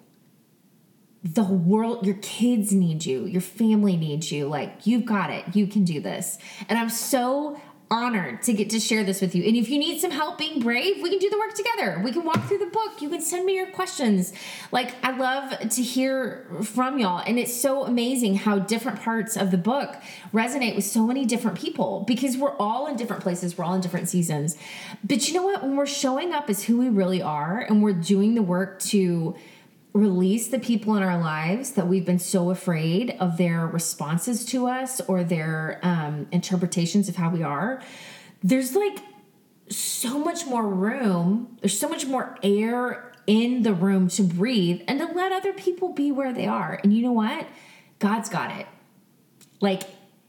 the 1.23 1.43
world, 1.43 2.05
your 2.05 2.17
kids 2.21 2.71
need 2.73 3.05
you, 3.05 3.25
your 3.25 3.41
family 3.41 3.95
needs 3.95 4.31
you. 4.31 4.47
Like, 4.47 4.87
you've 4.87 5.05
got 5.05 5.29
it. 5.29 5.55
You 5.55 5.67
can 5.67 5.83
do 5.83 6.01
this. 6.01 6.39
And 6.67 6.79
I'm 6.79 6.89
so 6.89 7.61
honored 7.91 8.41
to 8.43 8.53
get 8.53 8.69
to 8.69 8.79
share 8.79 9.03
this 9.03 9.19
with 9.19 9.35
you. 9.35 9.43
And 9.43 9.55
if 9.55 9.69
you 9.69 9.77
need 9.77 9.99
some 9.99 10.11
help 10.11 10.37
being 10.37 10.61
brave, 10.61 11.01
we 11.01 11.09
can 11.09 11.19
do 11.19 11.29
the 11.29 11.37
work 11.37 11.53
together. 11.53 12.01
We 12.03 12.13
can 12.13 12.23
walk 12.23 12.47
through 12.47 12.59
the 12.59 12.67
book. 12.67 13.01
You 13.01 13.09
can 13.09 13.21
send 13.21 13.45
me 13.45 13.55
your 13.55 13.69
questions. 13.71 14.31
Like, 14.71 14.95
I 15.03 15.15
love 15.15 15.59
to 15.59 15.81
hear 15.83 16.47
from 16.63 16.97
y'all. 16.97 17.21
And 17.25 17.37
it's 17.37 17.53
so 17.53 17.85
amazing 17.85 18.35
how 18.35 18.59
different 18.59 19.01
parts 19.01 19.35
of 19.35 19.51
the 19.51 19.57
book 19.57 19.95
resonate 20.33 20.75
with 20.75 20.85
so 20.85 21.05
many 21.05 21.25
different 21.25 21.59
people 21.59 22.05
because 22.07 22.37
we're 22.37 22.55
all 22.57 22.87
in 22.87 22.95
different 22.95 23.21
places, 23.21 23.57
we're 23.57 23.65
all 23.65 23.75
in 23.75 23.81
different 23.81 24.07
seasons. 24.07 24.57
But 25.03 25.27
you 25.27 25.33
know 25.33 25.43
what? 25.43 25.61
When 25.61 25.75
we're 25.75 25.85
showing 25.85 26.31
up 26.31 26.49
as 26.49 26.63
who 26.63 26.77
we 26.77 26.87
really 26.87 27.21
are 27.21 27.59
and 27.59 27.83
we're 27.83 27.93
doing 27.93 28.35
the 28.35 28.41
work 28.41 28.79
to, 28.79 29.35
release 29.93 30.47
the 30.47 30.59
people 30.59 30.95
in 30.95 31.03
our 31.03 31.19
lives 31.19 31.71
that 31.71 31.87
we've 31.87 32.05
been 32.05 32.19
so 32.19 32.49
afraid 32.49 33.15
of 33.19 33.37
their 33.37 33.67
responses 33.67 34.45
to 34.45 34.67
us 34.67 35.01
or 35.01 35.23
their 35.23 35.79
um, 35.83 36.27
interpretations 36.31 37.09
of 37.09 37.15
how 37.15 37.29
we 37.29 37.43
are, 37.43 37.81
there's 38.41 38.75
like 38.75 38.99
so 39.69 40.19
much 40.19 40.45
more 40.45 40.67
room, 40.67 41.57
there's 41.61 41.77
so 41.77 41.89
much 41.89 42.05
more 42.05 42.37
air 42.41 43.11
in 43.27 43.63
the 43.63 43.73
room 43.73 44.07
to 44.09 44.23
breathe 44.23 44.81
and 44.87 44.99
to 44.99 45.05
let 45.05 45.31
other 45.31 45.53
people 45.53 45.93
be 45.93 46.11
where 46.11 46.33
they 46.33 46.47
are. 46.47 46.79
And 46.83 46.93
you 46.93 47.03
know 47.03 47.11
what? 47.11 47.47
God's 47.99 48.29
got 48.29 48.57
it. 48.59 48.67
Like, 49.59 49.83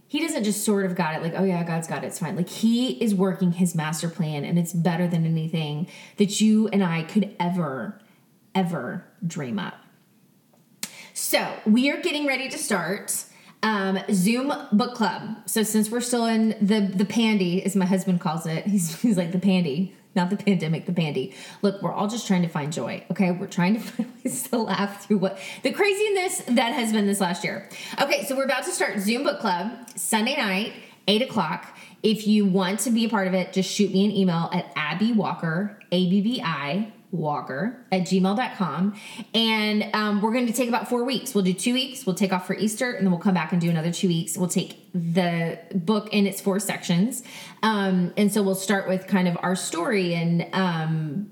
he 0.08 0.20
doesn't 0.20 0.44
just 0.44 0.62
sort 0.62 0.84
of 0.84 0.94
got 0.94 1.14
it 1.14 1.22
like 1.22 1.32
oh 1.38 1.42
yeah 1.42 1.64
god's 1.64 1.88
got 1.88 2.04
it 2.04 2.06
it's 2.08 2.18
fine 2.18 2.36
like 2.36 2.50
he 2.50 3.02
is 3.02 3.14
working 3.14 3.50
his 3.50 3.74
master 3.74 4.10
plan 4.10 4.44
and 4.44 4.58
it's 4.58 4.74
better 4.74 5.08
than 5.08 5.24
anything 5.24 5.88
that 6.18 6.38
you 6.38 6.68
and 6.68 6.84
i 6.84 7.02
could 7.02 7.34
ever 7.40 7.98
ever 8.54 9.04
dream 9.26 9.58
up. 9.58 9.74
So 11.14 11.54
we 11.66 11.90
are 11.90 12.00
getting 12.00 12.26
ready 12.26 12.48
to 12.48 12.58
start 12.58 13.24
um, 13.62 13.98
Zoom 14.10 14.52
book 14.72 14.94
club. 14.94 15.36
So 15.46 15.62
since 15.62 15.90
we're 15.90 16.00
still 16.00 16.26
in 16.26 16.56
the 16.60 16.80
the 16.80 17.04
pandy, 17.04 17.64
as 17.64 17.76
my 17.76 17.86
husband 17.86 18.20
calls 18.20 18.46
it, 18.46 18.66
he's 18.66 19.00
he's 19.00 19.16
like 19.16 19.32
the 19.32 19.38
pandy, 19.38 19.94
not 20.14 20.30
the 20.30 20.36
pandemic, 20.36 20.86
the 20.86 20.92
pandy. 20.92 21.34
Look, 21.62 21.80
we're 21.82 21.92
all 21.92 22.08
just 22.08 22.26
trying 22.26 22.42
to 22.42 22.48
find 22.48 22.72
joy. 22.72 23.04
Okay, 23.10 23.30
we're 23.30 23.46
trying 23.46 23.74
to 23.74 23.80
find 23.80 24.12
ways 24.24 24.48
to 24.48 24.58
laugh 24.58 25.06
through 25.06 25.18
what 25.18 25.38
the 25.62 25.72
craziness 25.72 26.42
that 26.48 26.72
has 26.72 26.92
been 26.92 27.06
this 27.06 27.20
last 27.20 27.44
year. 27.44 27.68
Okay, 28.00 28.24
so 28.24 28.36
we're 28.36 28.44
about 28.44 28.64
to 28.64 28.70
start 28.70 28.98
Zoom 28.98 29.24
book 29.24 29.40
club 29.40 29.70
Sunday 29.96 30.36
night, 30.36 30.72
eight 31.06 31.22
o'clock. 31.22 31.76
If 32.02 32.26
you 32.26 32.46
want 32.46 32.80
to 32.80 32.90
be 32.90 33.04
a 33.04 33.08
part 33.08 33.28
of 33.28 33.34
it, 33.34 33.52
just 33.52 33.70
shoot 33.70 33.92
me 33.92 34.04
an 34.04 34.10
email 34.10 34.50
at 34.52 34.72
Abbi 34.74 35.12
Walker, 35.12 35.78
A 35.92 36.10
B 36.10 36.20
B 36.20 36.42
I 36.44 36.92
walker 37.12 37.86
at 37.92 38.02
gmail.com 38.02 38.94
and 39.34 39.84
um, 39.94 40.20
we're 40.20 40.32
going 40.32 40.46
to 40.46 40.52
take 40.52 40.68
about 40.68 40.88
four 40.88 41.04
weeks. 41.04 41.34
We'll 41.34 41.44
do 41.44 41.52
two 41.52 41.74
weeks 41.74 42.06
we'll 42.06 42.16
take 42.16 42.32
off 42.32 42.46
for 42.46 42.54
easter 42.54 42.92
and 42.92 43.06
then 43.06 43.10
we'll 43.10 43.20
come 43.20 43.34
back 43.34 43.52
and 43.52 43.60
do 43.60 43.70
another 43.70 43.92
two 43.92 44.08
weeks. 44.08 44.36
We'll 44.36 44.48
take 44.48 44.90
the 44.92 45.58
book 45.74 46.08
in 46.12 46.26
its 46.26 46.40
four 46.40 46.58
sections. 46.60 47.22
Um, 47.62 48.12
and 48.16 48.32
so 48.32 48.42
we'll 48.42 48.54
start 48.54 48.88
with 48.88 49.06
kind 49.06 49.28
of 49.28 49.36
our 49.42 49.56
story 49.56 50.14
and 50.14 50.46
um, 50.52 51.30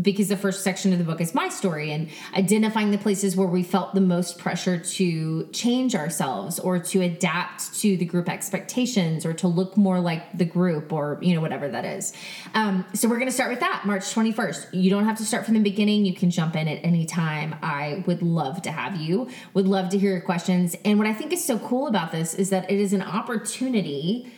because 0.00 0.28
the 0.28 0.36
first 0.36 0.64
section 0.64 0.92
of 0.92 0.98
the 0.98 1.04
book 1.04 1.20
is 1.20 1.34
my 1.34 1.48
story 1.48 1.92
and 1.92 2.08
identifying 2.34 2.90
the 2.90 2.98
places 2.98 3.36
where 3.36 3.46
we 3.46 3.62
felt 3.62 3.94
the 3.94 4.00
most 4.00 4.38
pressure 4.38 4.76
to 4.76 5.46
change 5.52 5.94
ourselves 5.94 6.58
or 6.58 6.80
to 6.80 7.00
adapt 7.00 7.72
to 7.80 7.96
the 7.96 8.04
group 8.04 8.28
expectations 8.28 9.24
or 9.24 9.32
to 9.32 9.46
look 9.46 9.76
more 9.76 10.00
like 10.00 10.36
the 10.36 10.44
group 10.44 10.92
or 10.92 11.18
you 11.22 11.32
know 11.34 11.40
whatever 11.40 11.68
that 11.68 11.84
is. 11.84 12.12
Um, 12.54 12.84
so 12.92 13.08
we're 13.08 13.18
going 13.18 13.28
to 13.28 13.34
start 13.34 13.50
with 13.50 13.60
that 13.60 13.84
march 13.84 14.02
21st 14.02 14.66
you 14.72 14.90
don't 14.90 15.04
have 15.04 15.18
to 15.18 15.24
start 15.24 15.44
from 15.44 15.54
the 15.54 15.60
beginning. 15.60 16.04
You 16.04 16.14
can 16.14 16.30
jump 16.30 16.56
in 16.56 16.66
at 16.66 16.84
any 16.84 17.06
time. 17.06 17.54
I 17.62 18.02
would 18.06 18.22
love 18.22 18.62
to 18.62 18.72
have 18.72 18.96
you. 18.96 19.28
Would 19.54 19.68
love 19.68 19.90
to 19.90 19.98
hear 19.98 20.10
your 20.10 20.20
questions. 20.20 20.74
And 20.84 20.98
what 20.98 21.06
i 21.06 21.14
think 21.14 21.32
is 21.32 21.44
so 21.44 21.58
cool 21.58 21.86
about 21.86 22.10
this 22.10 22.34
is 22.34 22.50
that 22.50 22.68
it 22.70 22.80
is 22.80 22.92
an 22.92 23.02
opportunity 23.02 24.32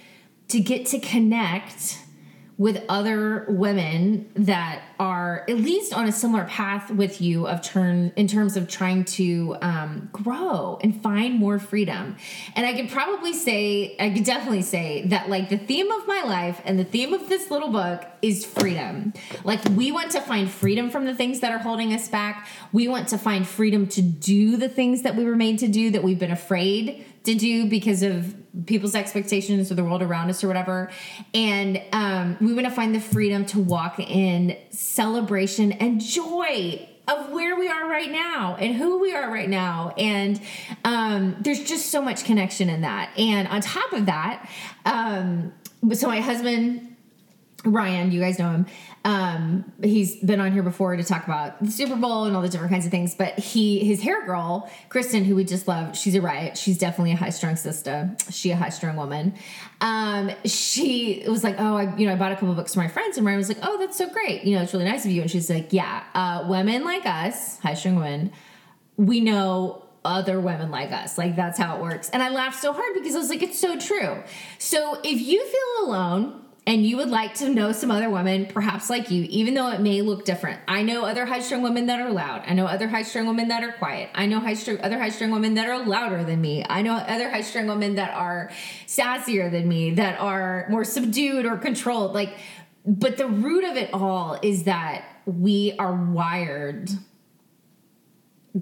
to 0.49 0.61
get 0.61 0.87
to 0.87 0.99
connect 0.99 1.99
with 2.59 2.83
other 2.89 3.45
women 3.49 4.31
that 4.35 4.83
are 4.99 5.45
at 5.47 5.57
least 5.57 5.93
on 5.93 6.07
a 6.07 6.13
similar 6.13 6.45
path 6.45 6.91
with 6.91 7.21
you 7.21 7.47
of 7.47 7.61
turn 7.61 8.11
in 8.17 8.27
terms 8.27 8.57
of 8.57 8.67
trying 8.67 9.05
to 9.05 9.55
um, 9.61 10.09
grow 10.11 10.79
and 10.81 11.03
find 11.03 11.35
more 11.35 11.59
freedom. 11.59 12.17
And 12.55 12.65
i 12.65 12.73
could 12.73 12.91
probably 12.91 13.35
say 13.35 13.95
i 14.01 14.09
could 14.11 14.25
definitely 14.25 14.63
say 14.63 15.07
that 15.09 15.29
like 15.29 15.51
the 15.51 15.59
theme 15.59 15.91
of 15.91 16.07
my 16.07 16.23
life 16.23 16.61
and 16.65 16.79
the 16.79 16.85
theme 16.85 17.13
of 17.13 17.29
this 17.29 17.51
little 17.51 17.71
book 17.71 18.05
is 18.23 18.47
freedom. 18.47 19.13
Like 19.45 19.63
we 19.71 19.93
want 19.93 20.13
to 20.13 20.21
find 20.21 20.51
freedom 20.51 20.91
from 20.91 21.05
the 21.05 21.15
things 21.15 21.41
that 21.41 21.53
are 21.53 21.59
holding 21.59 21.93
us 21.93 22.09
back. 22.09 22.49
We 22.73 22.89
want 22.89 23.09
to 23.09 23.19
find 23.19 23.47
freedom 23.47 23.87
to 23.89 24.03
do 24.03 24.57
the 24.57 24.69
things 24.69 25.03
that 25.03 25.15
we 25.15 25.25
were 25.25 25.37
made 25.37 25.59
to 25.59 25.69
do 25.69 25.91
that 25.91 26.03
we've 26.03 26.19
been 26.19 26.31
afraid 26.31 27.05
to 27.27 27.35
do 27.35 27.69
because 27.69 28.03
of 28.03 28.35
people's 28.67 28.95
expectations 28.95 29.71
or 29.71 29.75
the 29.75 29.85
world 29.85 30.03
around 30.03 30.31
us 30.31 30.43
or 30.43 30.49
whatever. 30.49 30.91
And 31.35 31.83
um, 31.93 32.37
we 32.41 32.55
want 32.55 32.67
to 32.67 32.73
find 32.73 32.95
the 32.95 33.01
freedom 33.01 33.45
to 33.47 33.61
walk 33.61 34.01
in 34.01 34.57
celebration 34.71 35.73
and 35.73 36.01
joy 36.01 36.89
of 37.09 37.31
where 37.31 37.57
we 37.57 37.69
are 37.69 37.89
right 37.89 38.11
now 38.11 38.57
and 38.59 38.75
who 38.75 38.99
we 38.99 39.15
are 39.15 39.31
right 39.31 39.49
now. 39.49 39.95
And 39.97 40.41
um, 40.85 41.37
there's 41.41 41.63
just 41.63 41.91
so 41.91 42.03
much 42.03 42.25
connection 42.25 42.69
in 42.69 42.81
that. 42.81 43.17
And 43.17 43.47
on 43.49 43.61
top 43.61 43.93
of 43.93 44.07
that, 44.07 44.49
um, 44.85 45.53
so 45.93 46.09
my 46.09 46.21
husband, 46.21 46.97
Ryan, 47.65 48.11
you 48.11 48.21
guys 48.21 48.39
know 48.39 48.51
him. 48.51 48.67
Um, 49.07 49.73
he's 49.85 50.17
been 50.17 50.41
on 50.41 50.51
here 50.51 50.65
before 50.65 50.97
to 50.97 51.05
talk 51.05 51.27
about 51.27 51.63
the 51.63 51.71
Super 51.71 51.95
Bowl 51.95 52.25
and 52.25 52.35
all 52.35 52.43
the 52.43 52.49
different 52.49 52.73
kinds 52.73 52.87
of 52.87 52.91
things. 52.91 53.15
But 53.15 53.39
he, 53.39 53.79
his 53.85 54.03
hair 54.03 54.27
girl, 54.27 54.69
Kristen, 54.89 55.23
who 55.23 55.37
we 55.37 55.45
just 55.45 55.69
love, 55.69 55.97
she's 55.97 56.17
a 56.17 56.21
riot. 56.21 56.59
She's 56.59 56.77
definitely 56.77 57.13
a 57.13 57.17
high 57.17 57.31
strung 57.31 57.55
sister. 57.55 58.11
She 58.33 58.51
a 58.51 58.57
high 58.57 58.71
strung 58.71 58.97
woman. 58.97 59.35
Um, 59.81 60.33
she 60.45 61.23
was 61.29 61.45
like, 61.45 61.55
oh, 61.61 61.77
I, 61.77 61.97
you 61.97 62.09
know, 62.09 62.15
I 62.15 62.17
bought 62.17 62.33
a 62.33 62.35
couple 62.35 62.53
books 62.55 62.75
for 62.75 62.81
my 62.81 62.89
friends, 62.89 63.17
and 63.17 63.25
Ryan 63.25 63.39
was 63.39 63.47
like, 63.47 63.59
oh, 63.63 63.79
that's 63.79 63.97
so 63.97 64.11
great. 64.11 64.43
You 64.43 64.57
know, 64.57 64.63
it's 64.63 64.73
really 64.73 64.87
nice 64.87 65.05
of 65.05 65.13
you. 65.13 65.23
And 65.23 65.31
she's 65.31 65.49
like, 65.49 65.73
yeah, 65.73 66.03
uh, 66.13 66.45
women 66.49 66.83
like 66.83 67.07
us, 67.07 67.61
high 67.61 67.75
strung 67.75 67.95
women, 67.95 68.33
we 68.97 69.21
know 69.21 69.85
other 70.05 70.41
women 70.41 70.73
like 70.73 70.91
us. 70.91 71.17
Like 71.17 71.37
that's 71.37 71.59
how 71.59 71.77
it 71.77 71.83
works. 71.83 72.11
And 72.11 72.25
I 72.25 72.31
laughed 72.31 72.61
so 72.61 72.73
hard 72.73 72.95
because 72.95 73.15
I 73.15 73.19
was 73.19 73.29
like, 73.29 73.43
it's 73.45 73.59
so 73.59 73.79
true. 73.79 74.23
So 74.59 74.99
if 75.05 75.21
you 75.21 75.47
feel 75.47 75.87
alone 75.87 76.43
and 76.67 76.85
you 76.85 76.97
would 76.97 77.11
like 77.11 77.35
to 77.35 77.49
know 77.49 77.71
some 77.71 77.93
other 77.93 78.11
women, 78.11 78.47
perhaps 78.47 78.91
like 78.91 79.11
you, 79.11 79.25
even 79.31 79.55
though 79.55 79.71
it 79.71 79.81
may 79.81 80.03
look 80.03 80.25
different. 80.25 80.61
I 80.67 80.83
know 80.83 81.05
other 81.05 81.25
high 81.25 81.39
strung 81.39 81.63
women 81.63 81.87
that 81.87 82.01
are 82.01 82.11
loud. 82.11 82.43
I 82.45 82.55
know 82.55 82.67
other 82.67 82.89
high 82.89 83.03
strung 83.03 83.27
women 83.29 83.49
that 83.49 83.63
are 83.63 83.73
quiet. 83.73 84.11
I 84.15 84.27
know 84.27 84.41
high 84.41 84.55
strung 84.55 84.81
other 84.81 84.99
high 84.99 85.11
strung 85.11 85.31
women 85.31 85.55
that 85.55 85.69
are 85.69 85.87
louder 85.87 86.25
than 86.25 86.41
me. 86.41 86.65
I 86.69 86.83
know 86.83 86.95
other 86.95 87.31
high 87.31 87.43
strung 87.43 87.69
women 87.69 87.95
that 87.95 88.13
are 88.15 88.51
sassier 88.87 89.49
than 89.51 89.69
me, 89.69 89.93
that 89.93 90.19
are 90.19 90.67
more 90.69 90.83
subdued 90.83 91.47
or 91.47 91.57
controlled. 91.57 92.15
Like, 92.15 92.35
but 92.85 93.17
the 93.17 93.29
root 93.29 93.63
of 93.63 93.77
it 93.77 93.91
all 93.93 94.37
is 94.43 94.65
that 94.65 95.05
we 95.25 95.75
are 95.79 95.95
wired 95.95 96.91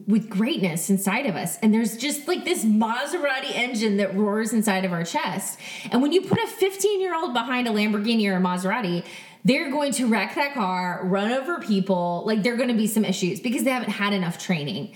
with 0.07 0.29
greatness 0.29 0.91
inside 0.91 1.27
of 1.27 1.37
us. 1.37 1.59
And 1.59 1.73
there's 1.73 1.97
just 1.97 2.27
like 2.27 2.45
this 2.45 2.65
Maserati 2.65 3.55
engine 3.55 3.99
that 3.99 4.15
roars 4.17 4.53
inside 4.53 4.85
of 4.85 4.93
our 4.93 5.05
chest. 5.05 5.59
And 5.91 6.03
when 6.03 6.13
you 6.13 6.23
put 6.23 6.39
a 6.39 6.47
15 6.47 7.01
year 7.01 7.15
old 7.15 7.33
behind 7.33 7.69
a 7.69 7.71
Lamborghini 7.71 8.29
or 8.29 8.37
a 8.37 8.41
Maserati, 8.41 9.05
they're 9.45 9.71
going 9.71 9.93
to 9.93 10.07
wreck 10.07 10.35
that 10.35 10.55
car, 10.55 11.03
run 11.05 11.31
over 11.31 11.61
people. 11.61 12.25
Like, 12.27 12.43
there 12.43 12.55
are 12.55 12.57
going 12.57 12.71
to 12.71 12.75
be 12.75 12.87
some 12.87 13.05
issues 13.05 13.41
because 13.41 13.63
they 13.63 13.71
haven't 13.71 13.91
had 13.91 14.13
enough 14.13 14.39
training. 14.39 14.95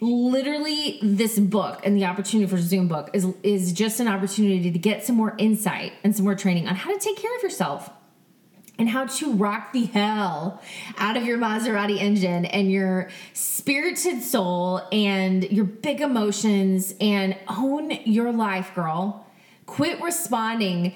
Literally, 0.00 0.98
this 1.02 1.38
book 1.38 1.80
and 1.82 1.96
the 1.96 2.04
opportunity 2.04 2.48
for 2.48 2.58
Zoom 2.58 2.88
book 2.88 3.10
is, 3.14 3.26
is 3.42 3.72
just 3.72 4.00
an 4.00 4.08
opportunity 4.08 4.70
to 4.70 4.78
get 4.78 5.04
some 5.04 5.16
more 5.16 5.34
insight 5.38 5.94
and 6.04 6.14
some 6.14 6.24
more 6.24 6.34
training 6.34 6.68
on 6.68 6.76
how 6.76 6.92
to 6.92 6.98
take 6.98 7.16
care 7.16 7.34
of 7.36 7.42
yourself 7.42 7.90
and 8.78 8.88
how 8.88 9.06
to 9.06 9.32
rock 9.32 9.72
the 9.72 9.84
hell 9.84 10.60
out 10.98 11.16
of 11.16 11.24
your 11.24 11.38
Maserati 11.38 11.98
engine 11.98 12.44
and 12.44 12.70
your 12.70 13.08
spirited 13.32 14.22
soul 14.22 14.82
and 14.90 15.44
your 15.50 15.64
big 15.64 16.00
emotions 16.00 16.94
and 17.00 17.36
own 17.48 17.90
your 18.04 18.32
life, 18.32 18.74
girl. 18.74 19.26
Quit 19.66 20.00
responding. 20.02 20.94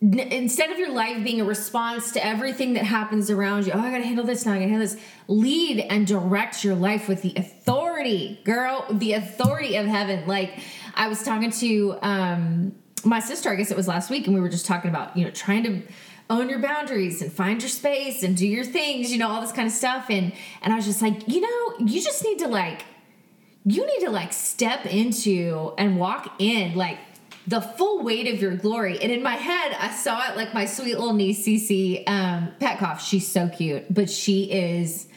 Instead 0.00 0.70
of 0.70 0.78
your 0.78 0.92
life 0.92 1.24
being 1.24 1.40
a 1.40 1.44
response 1.44 2.12
to 2.12 2.24
everything 2.24 2.74
that 2.74 2.84
happens 2.84 3.30
around 3.30 3.66
you, 3.66 3.72
oh, 3.72 3.80
I 3.80 3.90
gotta 3.90 4.04
handle 4.04 4.24
this 4.24 4.46
now, 4.46 4.52
I 4.52 4.58
gotta 4.58 4.68
handle 4.68 4.86
this. 4.86 4.96
Lead 5.26 5.80
and 5.80 6.06
direct 6.06 6.62
your 6.62 6.74
life 6.76 7.08
with 7.08 7.22
the 7.22 7.32
authority, 7.36 8.40
girl, 8.44 8.86
the 8.90 9.14
authority 9.14 9.76
of 9.76 9.86
heaven. 9.86 10.26
Like, 10.28 10.58
I 10.94 11.08
was 11.08 11.22
talking 11.22 11.50
to 11.50 11.98
um, 12.02 12.74
my 13.04 13.20
sister, 13.20 13.50
I 13.50 13.56
guess 13.56 13.70
it 13.70 13.76
was 13.76 13.88
last 13.88 14.10
week, 14.10 14.26
and 14.26 14.34
we 14.34 14.40
were 14.40 14.48
just 14.48 14.66
talking 14.66 14.90
about, 14.90 15.16
you 15.16 15.24
know, 15.24 15.30
trying 15.30 15.64
to 15.64 15.82
own 16.28 16.48
your 16.48 16.58
boundaries 16.58 17.22
and 17.22 17.32
find 17.32 17.62
your 17.62 17.68
space 17.68 18.22
and 18.22 18.36
do 18.36 18.46
your 18.46 18.64
things, 18.64 19.12
you 19.12 19.18
know, 19.18 19.28
all 19.28 19.40
this 19.40 19.52
kind 19.52 19.66
of 19.66 19.72
stuff. 19.72 20.06
And 20.10 20.32
and 20.62 20.72
I 20.72 20.76
was 20.76 20.86
just 20.86 21.02
like, 21.02 21.28
you 21.28 21.40
know, 21.40 21.86
you 21.86 22.00
just 22.00 22.24
need 22.24 22.38
to 22.40 22.48
like 22.48 22.84
you 23.64 23.86
need 23.86 24.06
to 24.06 24.10
like 24.10 24.32
step 24.32 24.86
into 24.86 25.72
and 25.76 25.98
walk 25.98 26.34
in 26.38 26.74
like 26.76 26.98
the 27.46 27.60
full 27.60 28.02
weight 28.02 28.32
of 28.32 28.40
your 28.40 28.56
glory. 28.56 28.98
And 29.00 29.12
in 29.12 29.22
my 29.22 29.34
head, 29.34 29.76
I 29.78 29.92
saw 29.92 30.30
it 30.30 30.36
like 30.36 30.52
my 30.52 30.66
sweet 30.66 30.98
little 30.98 31.12
niece 31.12 31.46
Cece 31.46 32.08
um, 32.08 32.48
Petkoff. 32.60 33.00
She's 33.00 33.26
so 33.26 33.48
cute, 33.48 33.92
but 33.92 34.10
she 34.10 34.50
is 34.50 35.08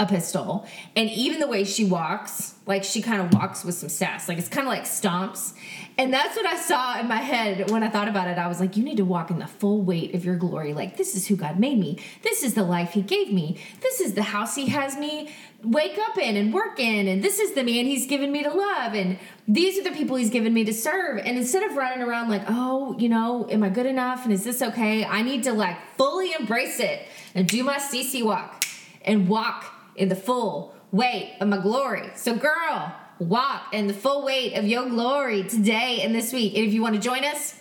epistle. 0.00 0.66
And 0.94 1.10
even 1.10 1.40
the 1.40 1.46
way 1.46 1.64
she 1.64 1.84
walks, 1.84 2.54
like 2.66 2.84
she 2.84 3.02
kind 3.02 3.20
of 3.20 3.32
walks 3.34 3.64
with 3.64 3.74
some 3.74 3.88
sass. 3.88 4.28
Like 4.28 4.38
it's 4.38 4.48
kind 4.48 4.66
of 4.66 4.72
like 4.72 4.84
stomps. 4.84 5.54
And 5.96 6.14
that's 6.14 6.36
what 6.36 6.46
I 6.46 6.56
saw 6.56 7.00
in 7.00 7.08
my 7.08 7.16
head 7.16 7.72
when 7.72 7.82
I 7.82 7.88
thought 7.88 8.06
about 8.06 8.28
it. 8.28 8.38
I 8.38 8.46
was 8.46 8.60
like, 8.60 8.76
you 8.76 8.84
need 8.84 8.98
to 8.98 9.04
walk 9.04 9.32
in 9.32 9.40
the 9.40 9.48
full 9.48 9.82
weight 9.82 10.14
of 10.14 10.24
your 10.24 10.36
glory. 10.36 10.72
Like, 10.72 10.96
this 10.96 11.16
is 11.16 11.26
who 11.26 11.34
God 11.34 11.58
made 11.58 11.76
me. 11.76 11.98
This 12.22 12.44
is 12.44 12.54
the 12.54 12.62
life 12.62 12.92
He 12.92 13.02
gave 13.02 13.32
me. 13.32 13.58
This 13.80 14.00
is 14.00 14.14
the 14.14 14.22
house 14.22 14.54
He 14.54 14.66
has 14.68 14.96
me 14.96 15.34
wake 15.64 15.98
up 15.98 16.16
in 16.16 16.36
and 16.36 16.54
work 16.54 16.78
in. 16.78 17.08
And 17.08 17.20
this 17.20 17.40
is 17.40 17.54
the 17.54 17.64
man 17.64 17.84
He's 17.84 18.06
given 18.06 18.30
me 18.30 18.44
to 18.44 18.50
love. 18.50 18.94
And 18.94 19.18
these 19.48 19.76
are 19.76 19.82
the 19.82 19.90
people 19.90 20.16
He's 20.16 20.30
given 20.30 20.54
me 20.54 20.64
to 20.66 20.72
serve. 20.72 21.18
And 21.18 21.36
instead 21.36 21.68
of 21.68 21.76
running 21.76 22.06
around 22.06 22.28
like, 22.28 22.44
oh, 22.46 22.96
you 22.96 23.08
know, 23.08 23.48
am 23.50 23.64
I 23.64 23.68
good 23.68 23.86
enough? 23.86 24.24
And 24.24 24.32
is 24.32 24.44
this 24.44 24.62
okay? 24.62 25.04
I 25.04 25.22
need 25.22 25.42
to 25.44 25.52
like 25.52 25.76
fully 25.96 26.32
embrace 26.38 26.78
it 26.78 27.08
and 27.34 27.48
do 27.48 27.64
my 27.64 27.78
Cece 27.78 28.24
walk 28.24 28.64
and 29.04 29.28
walk 29.28 29.74
in 29.98 30.08
the 30.08 30.16
full 30.16 30.74
weight 30.90 31.36
of 31.40 31.48
my 31.48 31.58
glory. 31.58 32.10
So, 32.14 32.34
girl, 32.34 32.94
walk 33.18 33.74
in 33.74 33.86
the 33.86 33.94
full 33.94 34.24
weight 34.24 34.54
of 34.54 34.64
your 34.66 34.88
glory 34.88 35.44
today 35.44 36.00
and 36.02 36.14
this 36.14 36.32
week. 36.32 36.56
And 36.56 36.66
if 36.66 36.72
you 36.72 36.82
want 36.82 36.94
to 36.94 37.00
join 37.00 37.24
us 37.24 37.60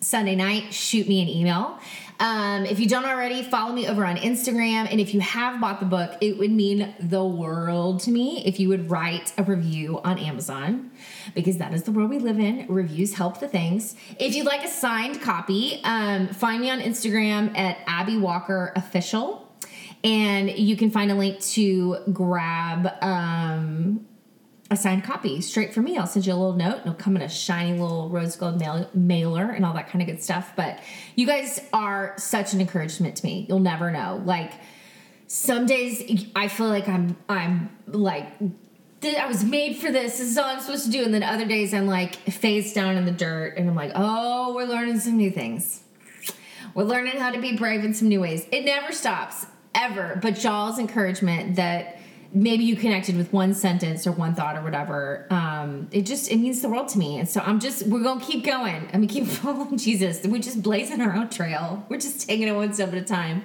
Sunday 0.00 0.34
night, 0.34 0.74
shoot 0.74 1.08
me 1.08 1.22
an 1.22 1.28
email. 1.28 1.78
Um, 2.22 2.66
if 2.66 2.78
you 2.78 2.88
don't 2.88 3.04
already, 3.04 3.42
follow 3.42 3.72
me 3.72 3.88
over 3.88 4.04
on 4.04 4.16
Instagram. 4.16 4.86
And 4.88 5.00
if 5.00 5.12
you 5.12 5.20
have 5.20 5.60
bought 5.60 5.80
the 5.80 5.86
book, 5.86 6.16
it 6.20 6.38
would 6.38 6.52
mean 6.52 6.94
the 7.00 7.24
world 7.24 8.00
to 8.02 8.12
me 8.12 8.44
if 8.46 8.60
you 8.60 8.68
would 8.68 8.90
write 8.90 9.32
a 9.36 9.42
review 9.42 10.00
on 10.04 10.18
Amazon 10.18 10.92
because 11.34 11.58
that 11.58 11.74
is 11.74 11.82
the 11.82 11.90
world 11.90 12.10
we 12.10 12.20
live 12.20 12.38
in. 12.38 12.66
Reviews 12.68 13.14
help 13.14 13.40
the 13.40 13.48
things. 13.48 13.96
If 14.20 14.36
you'd 14.36 14.46
like 14.46 14.64
a 14.64 14.68
signed 14.68 15.20
copy, 15.20 15.80
um, 15.82 16.28
find 16.28 16.60
me 16.60 16.70
on 16.70 16.80
Instagram 16.80 17.58
at 17.58 17.78
Abbi 17.88 18.18
Walker 18.18 18.72
Official. 18.76 19.41
And 20.04 20.50
you 20.50 20.76
can 20.76 20.90
find 20.90 21.10
a 21.10 21.14
link 21.14 21.40
to 21.40 21.98
grab 22.12 22.92
um, 23.02 24.04
a 24.72 24.76
signed 24.76 25.04
copy 25.04 25.40
straight 25.40 25.72
from 25.72 25.84
me. 25.84 25.96
I'll 25.96 26.06
send 26.06 26.26
you 26.26 26.32
a 26.32 26.34
little 26.34 26.54
note. 26.54 26.80
It'll 26.80 26.94
come 26.94 27.14
in 27.14 27.22
a 27.22 27.28
shiny 27.28 27.78
little 27.78 28.08
rose 28.08 28.34
gold 28.34 28.58
mail- 28.58 28.90
mailer 28.94 29.50
and 29.50 29.64
all 29.64 29.74
that 29.74 29.88
kind 29.88 30.02
of 30.02 30.08
good 30.08 30.22
stuff. 30.22 30.54
But 30.56 30.80
you 31.14 31.26
guys 31.26 31.60
are 31.72 32.14
such 32.16 32.52
an 32.52 32.60
encouragement 32.60 33.16
to 33.16 33.24
me. 33.24 33.46
You'll 33.48 33.60
never 33.60 33.90
know. 33.92 34.22
Like 34.24 34.52
some 35.28 35.66
days 35.66 36.26
I 36.34 36.48
feel 36.48 36.68
like 36.68 36.88
I'm 36.88 37.16
I'm 37.28 37.70
like 37.86 38.28
I 39.04 39.26
was 39.26 39.44
made 39.44 39.76
for 39.76 39.90
this. 39.90 40.18
This 40.18 40.30
is 40.30 40.38
all 40.38 40.46
I'm 40.46 40.60
supposed 40.60 40.86
to 40.86 40.90
do. 40.90 41.04
And 41.04 41.12
then 41.12 41.22
other 41.22 41.44
days 41.44 41.74
I'm 41.74 41.86
like 41.86 42.16
face 42.16 42.72
down 42.72 42.96
in 42.96 43.04
the 43.04 43.12
dirt 43.12 43.56
and 43.56 43.68
I'm 43.68 43.76
like, 43.76 43.92
oh, 43.94 44.54
we're 44.54 44.64
learning 44.64 45.00
some 45.00 45.16
new 45.16 45.30
things. 45.30 45.82
We're 46.74 46.84
learning 46.84 47.18
how 47.18 47.30
to 47.30 47.40
be 47.40 47.56
brave 47.56 47.84
in 47.84 47.94
some 47.94 48.08
new 48.08 48.20
ways. 48.20 48.46
It 48.50 48.64
never 48.64 48.92
stops 48.92 49.46
ever. 49.74 50.18
But 50.20 50.42
y'all's 50.42 50.78
encouragement 50.78 51.56
that 51.56 51.98
maybe 52.34 52.64
you 52.64 52.76
connected 52.76 53.16
with 53.16 53.32
one 53.32 53.52
sentence 53.52 54.06
or 54.06 54.12
one 54.12 54.34
thought 54.34 54.56
or 54.56 54.62
whatever 54.62 55.26
um, 55.30 55.86
it 55.92 56.06
just 56.06 56.30
it 56.30 56.38
means 56.38 56.62
the 56.62 56.68
world 56.68 56.88
to 56.88 56.98
me. 56.98 57.18
And 57.18 57.28
so 57.28 57.40
i'm 57.40 57.60
just 57.60 57.86
we're 57.86 58.02
gonna 58.02 58.24
keep 58.24 58.44
going. 58.44 58.88
I 58.92 58.96
mean 58.96 59.08
keep 59.08 59.26
following 59.28 59.76
jesus. 59.76 60.22
We're 60.24 60.40
just 60.40 60.62
blazing 60.62 61.00
our 61.00 61.14
own 61.14 61.28
trail. 61.28 61.84
We're 61.88 61.98
just 61.98 62.26
taking 62.26 62.48
it 62.48 62.52
one 62.52 62.72
step 62.72 62.88
at 62.88 62.94
a 62.94 63.02
time. 63.02 63.42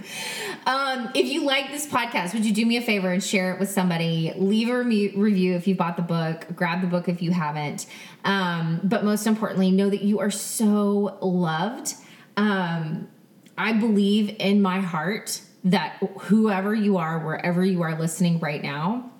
Um, 0.66 1.10
if 1.16 1.28
you 1.28 1.44
like 1.44 1.70
this 1.72 1.86
podcast 1.86 2.34
would 2.34 2.46
you 2.46 2.54
do 2.54 2.66
me 2.66 2.78
a 2.78 2.82
favor 2.82 3.12
and 3.12 3.24
share 3.24 3.54
it 3.54 3.60
with 3.60 3.70
somebody? 3.70 4.34
Leave 4.38 4.70
a 4.70 4.84
review 4.84 5.56
if 5.56 5.68
you 5.68 5.76
bought 5.76 5.98
the 5.98 6.04
book. 6.04 6.48
Grab 6.56 6.82
the 6.82 6.88
book 6.88 7.10
if 7.10 7.22
you 7.22 7.32
haven't. 7.32 7.88
Um, 8.24 8.80
but 8.84 9.04
most 9.04 9.28
importantly 9.28 9.72
know 9.72 9.90
that 9.90 10.02
you 10.02 10.20
are 10.20 10.32
so 10.32 11.18
loved. 11.22 11.94
Um, 12.38 13.10
i 13.58 13.74
believe 13.74 14.36
in 14.38 14.62
my 14.62 14.80
heart 14.80 15.42
that 15.63 15.98
whoever 16.22 16.74
you 16.74 16.98
are, 16.98 17.20
wherever 17.20 17.63
you 17.63 17.82
are 17.82 18.00
listening 18.00 18.39
right 18.39 18.62
now, 18.62 19.12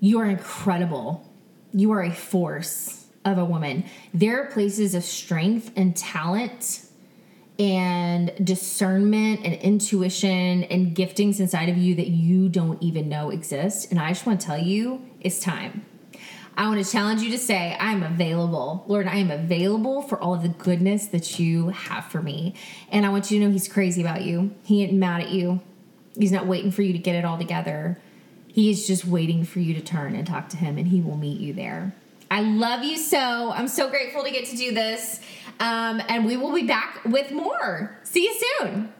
you 0.00 0.18
are 0.20 0.26
incredible. 0.26 1.28
You 1.72 1.92
are 1.92 2.02
a 2.02 2.12
force 2.12 3.06
of 3.24 3.38
a 3.38 3.44
woman. 3.44 3.84
There 4.14 4.42
are 4.42 4.46
places 4.46 4.94
of 4.94 5.04
strength 5.04 5.72
and 5.76 5.96
talent 5.96 6.86
and 7.58 8.32
discernment 8.42 9.40
and 9.44 9.54
intuition 9.56 10.64
and 10.64 10.96
giftings 10.96 11.40
inside 11.40 11.68
of 11.68 11.76
you 11.76 11.94
that 11.96 12.08
you 12.08 12.48
don't 12.48 12.82
even 12.82 13.08
know 13.08 13.30
exist. 13.30 13.90
And 13.90 14.00
I 14.00 14.08
just 14.08 14.24
want 14.24 14.40
to 14.40 14.46
tell 14.46 14.58
you, 14.58 15.06
it's 15.20 15.40
time. 15.40 15.84
I 16.60 16.68
want 16.68 16.84
to 16.84 16.92
challenge 16.92 17.22
you 17.22 17.30
to 17.30 17.38
say, 17.38 17.74
I 17.80 17.90
am 17.90 18.02
available. 18.02 18.84
Lord, 18.86 19.06
I 19.06 19.16
am 19.16 19.30
available 19.30 20.02
for 20.02 20.20
all 20.20 20.34
of 20.34 20.42
the 20.42 20.50
goodness 20.50 21.06
that 21.06 21.38
you 21.38 21.70
have 21.70 22.04
for 22.04 22.20
me. 22.20 22.52
And 22.90 23.06
I 23.06 23.08
want 23.08 23.30
you 23.30 23.40
to 23.40 23.46
know 23.46 23.50
He's 23.50 23.66
crazy 23.66 24.02
about 24.02 24.24
you. 24.24 24.54
He 24.62 24.82
ain't 24.82 24.92
mad 24.92 25.22
at 25.22 25.30
you. 25.30 25.62
He's 26.18 26.32
not 26.32 26.46
waiting 26.46 26.70
for 26.70 26.82
you 26.82 26.92
to 26.92 26.98
get 26.98 27.14
it 27.14 27.24
all 27.24 27.38
together. 27.38 27.98
He 28.46 28.68
is 28.68 28.86
just 28.86 29.06
waiting 29.06 29.42
for 29.42 29.60
you 29.60 29.72
to 29.72 29.80
turn 29.80 30.14
and 30.14 30.26
talk 30.26 30.50
to 30.50 30.58
Him, 30.58 30.76
and 30.76 30.88
He 30.88 31.00
will 31.00 31.16
meet 31.16 31.40
you 31.40 31.54
there. 31.54 31.94
I 32.30 32.42
love 32.42 32.84
you 32.84 32.98
so. 32.98 33.52
I'm 33.52 33.66
so 33.66 33.88
grateful 33.88 34.22
to 34.22 34.30
get 34.30 34.44
to 34.48 34.56
do 34.56 34.74
this. 34.74 35.22
Um, 35.60 36.02
and 36.10 36.26
we 36.26 36.36
will 36.36 36.52
be 36.52 36.66
back 36.66 37.00
with 37.06 37.32
more. 37.32 37.98
See 38.02 38.24
you 38.24 38.38
soon. 38.58 38.92